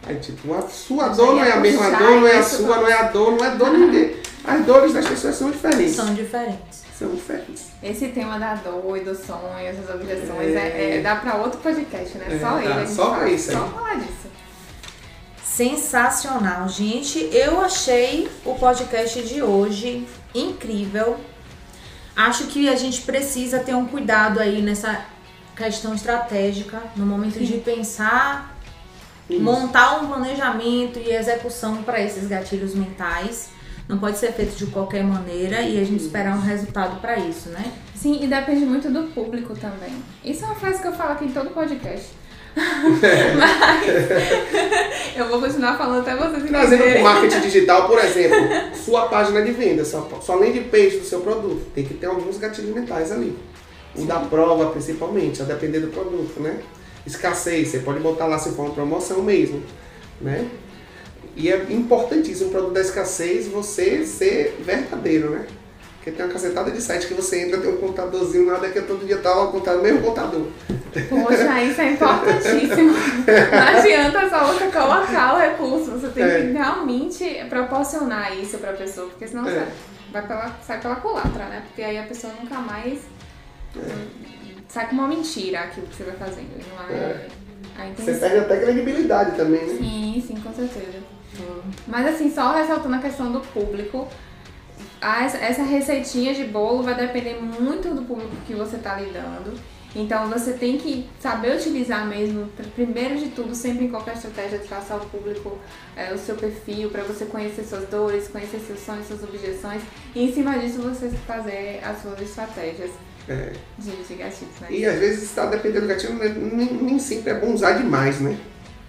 Aí, 0.05 0.17
tipo, 0.17 0.53
a 0.55 0.63
sua 0.63 1.09
Mas 1.09 1.17
dor 1.17 1.37
não 1.37 1.45
é 1.45 1.49
é 1.49 1.53
a 1.53 1.57
mesma 1.61 1.91
dor, 1.91 2.11
não 2.21 2.27
é 2.27 2.39
a 2.39 2.43
sua, 2.43 2.77
não. 2.77 2.89
é 2.89 2.93
a 2.93 3.03
dor, 3.05 3.33
não 3.37 3.45
é 3.45 3.51
dor 3.57 3.71
de 3.71 3.77
ninguém. 3.79 4.17
As 4.45 4.65
dores 4.65 4.93
das 4.93 5.07
pessoas 5.07 5.37
são 5.37 5.51
diferentes. 5.51 5.95
São 5.95 6.13
diferentes. 6.15 6.83
São 6.99 7.15
diferentes. 7.15 7.67
Esse 7.83 8.09
tema 8.09 8.39
da 8.39 8.55
dor 8.57 8.97
e 8.97 9.01
dos 9.01 9.19
sonhos, 9.19 9.77
das 9.77 9.95
objeções, 9.95 10.55
É. 10.55 10.69
é, 10.69 10.97
é- 10.99 11.01
dá 11.03 11.17
pra 11.17 11.37
outro 11.37 11.61
podcast, 11.61 12.19
né? 12.19 12.27
É, 12.31 12.39
só 12.39 12.59
ele. 12.61 12.75
gente 12.75 12.91
só 12.91 13.11
fala- 13.11 13.29
isso 13.31 13.51
aí. 13.51 13.57
Só 13.57 13.67
falar 13.69 13.95
disso. 13.97 14.33
Sensacional, 15.45 16.69
gente. 16.69 17.29
Eu 17.33 17.61
achei 17.61 18.29
o 18.45 18.55
podcast 18.55 19.23
de 19.23 19.43
hoje 19.43 20.07
incrível. 20.35 21.19
Acho 22.17 22.47
que 22.47 22.69
a 22.69 22.75
gente 22.77 23.03
precisa 23.03 23.59
ter 23.61 23.75
um 23.75 23.87
cuidado 23.87 24.41
aí 24.41 24.61
nessa 24.63 25.05
questão 25.57 25.95
estratégica, 25.95 26.83
no 26.97 27.05
momento 27.07 27.39
de 27.39 27.55
pensar, 27.59 28.57
Isso. 29.35 29.43
montar 29.43 30.01
um 30.03 30.07
planejamento 30.09 30.99
e 30.99 31.15
execução 31.15 31.83
para 31.83 32.01
esses 32.01 32.29
gatilhos 32.29 32.75
mentais. 32.75 33.51
Não 33.89 33.99
pode 33.99 34.17
ser 34.17 34.33
feito 34.33 34.57
de 34.57 34.67
qualquer 34.67 35.03
maneira 35.05 35.61
e 35.61 35.81
a 35.81 35.85
gente 35.85 36.03
esperar 36.05 36.37
um 36.37 36.41
resultado 36.41 37.01
para 37.01 37.19
isso, 37.19 37.49
né? 37.51 37.73
Sim, 37.95 38.23
e 38.23 38.27
depende 38.27 38.65
muito 38.65 38.89
do 38.91 39.05
público 39.13 39.55
também. 39.55 39.93
Isso 40.25 40.45
é 40.45 40.47
uma 40.47 40.55
frase 40.55 40.81
que 40.81 40.87
eu 40.89 40.93
falo 40.93 41.13
aqui 41.13 41.25
em 41.25 41.33
todo 41.33 41.51
podcast. 41.51 42.07
Mas 42.55 43.83
eu 45.17 45.27
vou 45.29 45.41
continuar 45.41 45.77
falando 45.77 46.01
até 46.01 46.15
vocês 46.15 46.45
Trazendo 46.49 46.49
para 46.49 46.61
o 46.61 46.65
entenderem. 46.77 47.03
marketing 47.03 47.41
digital, 47.41 47.89
por 47.89 47.99
exemplo, 47.99 48.39
sua 48.75 49.07
página 49.09 49.43
de 49.43 49.53
venda, 49.53 49.85
sua, 49.85 50.07
sua 50.21 50.37
landing 50.37 50.65
page 50.65 50.99
do 50.99 51.05
seu 51.05 51.21
produto, 51.21 51.65
tem 51.75 51.85
que 51.85 51.95
ter 51.95 52.07
alguns 52.07 52.39
gatilhos 52.39 52.75
mentais 52.75 53.11
ali. 53.11 53.37
O 53.97 54.05
da 54.05 54.21
prova, 54.21 54.71
principalmente, 54.71 55.43
a 55.43 55.45
depender 55.45 55.81
do 55.81 55.89
produto, 55.89 56.41
né? 56.41 56.57
Escassez, 57.07 57.69
você 57.69 57.79
pode 57.81 58.01
botar 58.01 58.27
lá 58.27 58.39
se 58.39 58.51
for 58.53 58.67
uma 58.67 58.75
promoção 58.75 59.23
mesmo, 59.23 59.63
né? 60.21 60.49
E 61.35 61.51
é 61.51 61.67
importantíssimo 61.71 62.49
o 62.49 62.53
produto 62.53 62.73
da 62.75 62.81
escassez 62.81 63.49
você 63.49 64.05
ser 64.07 64.61
verdadeiro, 64.65 65.31
né? 65.31 65.47
Porque 65.97 66.11
tem 66.11 66.27
uma 66.27 66.33
cacetada 66.33 66.71
de 66.71 66.81
site 66.81 67.07
que 67.07 67.15
você 67.15 67.43
entra, 67.47 67.61
tem 67.61 67.71
um 67.71 67.77
computadorzinho, 67.77 68.47
nada 68.47 68.69
que 68.69 68.81
todo 68.83 69.07
dia 69.07 69.19
tá 69.19 69.31
lá 69.35 69.45
o 69.45 69.53
computador, 69.53 69.83
mesmo 69.83 70.03
computador. 70.03 70.49
Poxa, 71.09 71.63
isso 71.63 71.81
é 71.81 71.93
importantíssimo. 71.93 72.93
Não 73.53 73.79
adianta 73.79 74.29
só 74.29 74.45
você 74.53 74.65
colocar 74.67 75.35
o 75.35 75.39
recurso, 75.39 75.93
você 75.93 76.09
tem 76.09 76.25
É. 76.25 76.41
que 76.41 76.53
realmente 76.53 77.47
proporcionar 77.49 78.37
isso 78.37 78.59
pra 78.59 78.73
pessoa, 78.73 79.09
porque 79.09 79.29
senão 79.29 79.49
É. 79.49 79.55
sai, 79.55 79.69
vai 80.13 80.27
pela, 80.27 80.57
sai 80.67 80.81
pela 80.81 80.97
culatra, 80.97 81.45
né? 81.47 81.63
Porque 81.69 81.83
aí 81.83 81.97
a 81.97 82.03
pessoa 82.03 82.33
nunca 82.41 82.57
mais 82.59 82.99
hum, 83.77 83.81
sai 84.73 84.89
com 84.89 84.95
uma 84.95 85.07
mentira 85.09 85.61
aquilo 85.61 85.87
que 85.87 85.97
você 85.97 86.05
vai 86.05 86.15
fazendo. 86.17 86.49
e 86.59 86.65
Não 86.71 86.97
é, 86.97 87.27
a 87.79 87.85
Você 87.85 88.03
intenção. 88.03 88.21
perde 88.21 88.39
até 88.39 88.61
credibilidade 88.61 89.37
também, 89.37 89.61
né? 89.67 89.75
Sim, 89.79 90.25
sim, 90.27 90.35
com 90.41 90.53
certeza. 90.55 90.99
Mas 91.87 92.07
assim, 92.07 92.31
só 92.35 92.53
ressaltando 92.53 92.95
a 92.95 92.99
questão 92.99 93.31
do 93.33 93.41
público, 93.41 94.09
a- 95.01 95.25
essa- 95.25 95.63
receitinha 95.63 96.35
de 96.35 96.45
bolo 96.45 96.83
vai 96.83 96.95
depender 96.95 97.39
muito 97.41 97.95
do 97.95 98.03
público 98.03 98.33
que 98.47 98.55
você 98.55 98.77
está 98.77 98.99
lidando. 98.99 99.53
Então 99.95 100.27
você 100.29 100.55
tem 100.55 100.79
que 100.79 101.07
saber 101.21 101.55
utilizar 101.57 102.07
mesmo, 102.07 102.47
pr- 102.57 102.67
primeiro 102.75 103.17
de 103.19 103.29
tudo, 103.29 103.55
sempre 103.55 103.85
em 103.85 103.89
qualquer 103.91 104.15
estratégia, 104.15 104.59
traçar 104.61 104.97
o 104.97 105.07
público, 105.07 105.59
é, 105.95 106.15
o 106.15 106.19
seu 106.19 106.35
perfil, 106.35 106.89
para 106.89 107.03
você 107.03 107.27
conhecer 107.27 107.63
suas 107.65 107.87
dores, 107.91 108.27
conhecer 108.29 108.59
seus 108.61 108.81
sonhos, 108.81 109.07
suas 109.07 109.23
objeções, 109.23 109.83
e 110.15 110.25
em 110.25 110.33
cima 110.33 110.59
disso 110.59 110.81
você 110.81 111.11
fazer 111.27 111.81
as 111.85 112.01
suas 112.01 112.19
estratégias 112.23 112.91
É. 113.29 113.53
de, 113.79 113.91
de 113.91 114.15
gatilhos, 114.15 114.61
né? 114.61 114.67
E 114.71 114.85
às 114.85 114.99
vezes 114.99 115.23
está 115.25 115.47
dependendo 115.47 115.83
do 115.83 115.89
gatilho, 115.89 116.15
nem, 116.15 116.73
nem 116.75 116.99
sempre 116.99 117.31
é 117.31 117.35
bom 117.35 117.53
usar 117.53 117.73
demais, 117.73 118.21
né? 118.21 118.37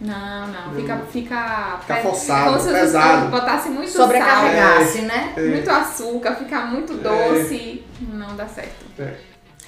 Não, 0.02 0.48
não, 0.48 0.76
fica, 0.76 0.98
fica, 1.12 1.78
Fica 1.80 1.96
forçado, 1.98 2.62
pesado. 2.72 3.32
botasse 3.32 3.70
muito 3.70 3.90
Sobrecarregasse, 3.92 5.02
né? 5.04 5.34
É. 5.38 5.42
muito 5.42 5.70
açúcar, 5.70 6.36
ficar 6.36 6.66
muito 6.70 6.96
doce, 6.96 7.84
não 8.02 8.36
dá 8.36 8.46
certo. 8.48 8.86
É. 9.00 9.14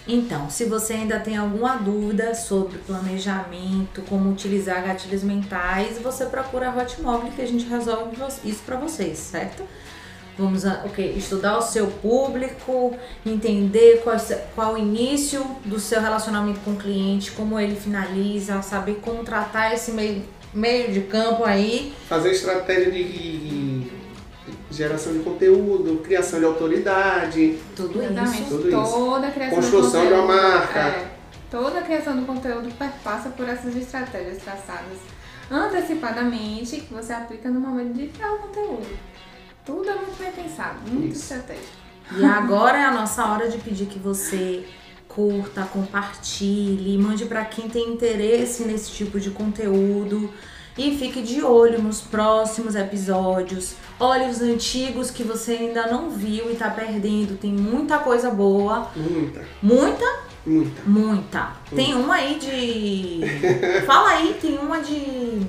Então, 0.07 0.49
se 0.49 0.65
você 0.65 0.93
ainda 0.93 1.19
tem 1.19 1.35
alguma 1.35 1.77
dúvida 1.77 2.35
sobre 2.35 2.77
planejamento, 2.79 4.03
como 4.03 4.29
utilizar 4.29 4.83
gatilhos 4.83 5.23
mentais, 5.23 5.97
você 5.99 6.25
procura 6.25 6.69
a 6.69 6.75
Hotmobile 6.75 7.31
que 7.31 7.41
a 7.41 7.47
gente 7.47 7.65
resolve 7.65 8.15
isso 8.43 8.61
para 8.63 8.75
vocês, 8.75 9.17
certo? 9.17 9.63
Vamos 10.37 10.65
okay, 10.65 11.13
estudar 11.17 11.57
o 11.57 11.61
seu 11.61 11.87
público, 11.87 12.95
entender 13.25 14.01
qual, 14.03 14.17
qual 14.53 14.73
o 14.73 14.77
início 14.77 15.41
do 15.63 15.79
seu 15.79 16.01
relacionamento 16.01 16.59
com 16.59 16.71
o 16.71 16.75
cliente, 16.75 17.31
como 17.31 17.57
ele 17.59 17.75
finaliza, 17.75 18.61
saber 18.61 18.99
como 19.01 19.23
tratar 19.23 19.73
esse 19.73 19.91
meio, 19.91 20.23
meio 20.53 20.91
de 20.91 21.01
campo 21.01 21.45
aí. 21.45 21.93
Fazer 22.09 22.31
estratégia 22.31 22.91
de 22.91 23.89
geração 24.69 25.13
de 25.13 25.19
conteúdo, 25.19 26.01
criação 26.03 26.39
de 26.39 26.45
autoridade. 26.45 27.57
Tudo 27.75 28.03
Exatamente. 28.03 28.41
isso. 28.41 28.57
Tudo 28.57 28.69
toda 28.69 29.27
a 29.27 29.31
criação 29.31 29.55
Construção 29.55 30.05
de 30.05 30.13
uma 30.13 30.25
marca. 30.25 30.79
é, 30.79 31.07
toda 31.49 31.79
a 31.79 31.81
criação 31.81 32.17
do 32.17 32.25
conteúdo 32.25 32.69
passa 33.03 33.29
por 33.29 33.47
essas 33.47 33.75
estratégias 33.75 34.37
traçadas 34.39 34.97
antecipadamente 35.49 36.81
que 36.81 36.93
você 36.93 37.13
aplica 37.13 37.49
no 37.49 37.59
momento 37.59 37.93
de 37.93 38.07
criar 38.07 38.33
o 38.33 38.39
conteúdo. 38.39 38.87
Tudo 39.65 39.89
é 39.89 39.95
muito 39.95 40.17
bem 40.17 40.31
pensado, 40.31 40.75
muito 40.87 41.13
Isso. 41.13 41.21
estratégico. 41.33 41.67
E 42.17 42.23
agora 42.23 42.77
é 42.77 42.83
a 42.85 42.91
nossa 42.91 43.25
hora 43.25 43.49
de 43.49 43.57
pedir 43.57 43.87
que 43.87 43.97
você 43.97 44.63
curta, 45.07 45.63
compartilhe, 45.63 46.97
mande 46.97 47.25
para 47.25 47.43
quem 47.45 47.67
tem 47.67 47.89
interesse 47.93 48.63
nesse 48.63 48.91
tipo 48.91 49.19
de 49.19 49.31
conteúdo. 49.31 50.29
E 50.77 50.97
fique 50.97 51.21
de 51.21 51.41
olho 51.41 51.81
nos 51.81 52.01
próximos 52.01 52.75
episódios. 52.75 53.75
Olhe 53.97 54.29
os 54.29 54.41
antigos 54.41 55.09
que 55.09 55.23
você 55.23 55.53
ainda 55.53 55.87
não 55.87 56.09
viu 56.09 56.51
e 56.51 56.55
tá 56.55 56.69
perdendo. 56.69 57.37
Tem 57.37 57.49
muita 57.51 57.97
coisa 57.99 58.29
boa. 58.29 58.91
Muita, 58.93 59.45
Muita, 59.63 60.05
muita. 60.45 60.81
muita. 60.85 61.51
Tem 61.73 61.95
uma 61.95 62.15
aí 62.15 62.37
de. 62.37 63.21
Fala 63.85 64.09
aí, 64.09 64.37
tem 64.41 64.57
uma 64.57 64.81
de. 64.81 65.47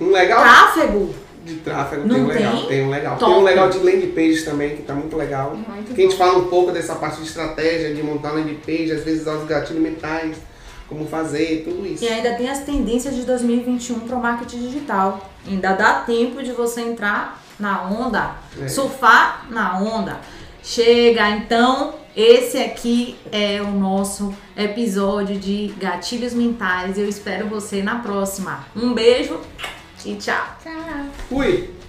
Um 0.00 0.10
legal 0.10 0.42
Tráfego. 0.42 1.14
De 1.44 1.54
tráfego, 1.56 2.06
Não 2.06 2.14
tem 2.14 2.24
um 2.24 2.26
legal, 2.28 2.56
tem? 2.58 2.66
tem 2.68 2.82
um 2.84 2.90
legal. 2.90 3.16
Top. 3.18 3.32
Tem 3.32 3.40
um 3.40 3.44
legal 3.44 3.70
de 3.70 3.78
landing 3.78 4.10
page 4.12 4.44
também, 4.44 4.76
que 4.76 4.82
tá 4.82 4.94
muito 4.94 5.16
legal. 5.16 5.54
Muito 5.56 5.94
Que 5.94 6.00
a 6.02 6.04
gente 6.04 6.16
fala 6.16 6.38
um 6.38 6.48
pouco 6.48 6.70
dessa 6.72 6.94
parte 6.94 7.20
de 7.20 7.26
estratégia, 7.26 7.94
de 7.94 8.02
montar 8.02 8.32
landing 8.32 8.58
page, 8.64 8.92
às 8.92 9.02
vezes 9.04 9.26
os 9.26 9.44
gatilhos 9.46 9.82
mentais, 9.82 10.36
como 10.88 11.06
fazer, 11.06 11.62
tudo 11.64 11.86
isso. 11.86 12.04
E 12.04 12.08
ainda 12.08 12.34
tem 12.34 12.48
as 12.48 12.60
tendências 12.60 13.14
de 13.14 13.22
2021 13.22 14.00
para 14.00 14.16
o 14.16 14.20
marketing 14.22 14.58
digital. 14.68 15.30
Ainda 15.48 15.72
dá 15.72 15.94
tempo 16.00 16.42
de 16.42 16.52
você 16.52 16.80
entrar 16.82 17.42
na 17.58 17.82
onda, 17.88 18.36
É. 18.62 18.68
surfar 18.68 19.46
na 19.50 19.78
onda. 19.78 20.18
Chega, 20.62 21.28
então, 21.30 21.94
esse 22.16 22.58
aqui 22.58 23.16
é 23.32 23.60
o 23.60 23.68
nosso 23.72 24.32
episódio 24.56 25.36
de 25.38 25.74
gatilhos 25.78 26.34
mentais. 26.34 26.96
Eu 26.98 27.08
espero 27.08 27.48
você 27.48 27.82
na 27.82 27.96
próxima. 27.96 28.64
Um 28.76 28.92
beijo 28.92 29.40
e 30.06 30.16
tchau. 30.16 30.44
Tchau. 30.62 31.06
Fui! 31.28 31.81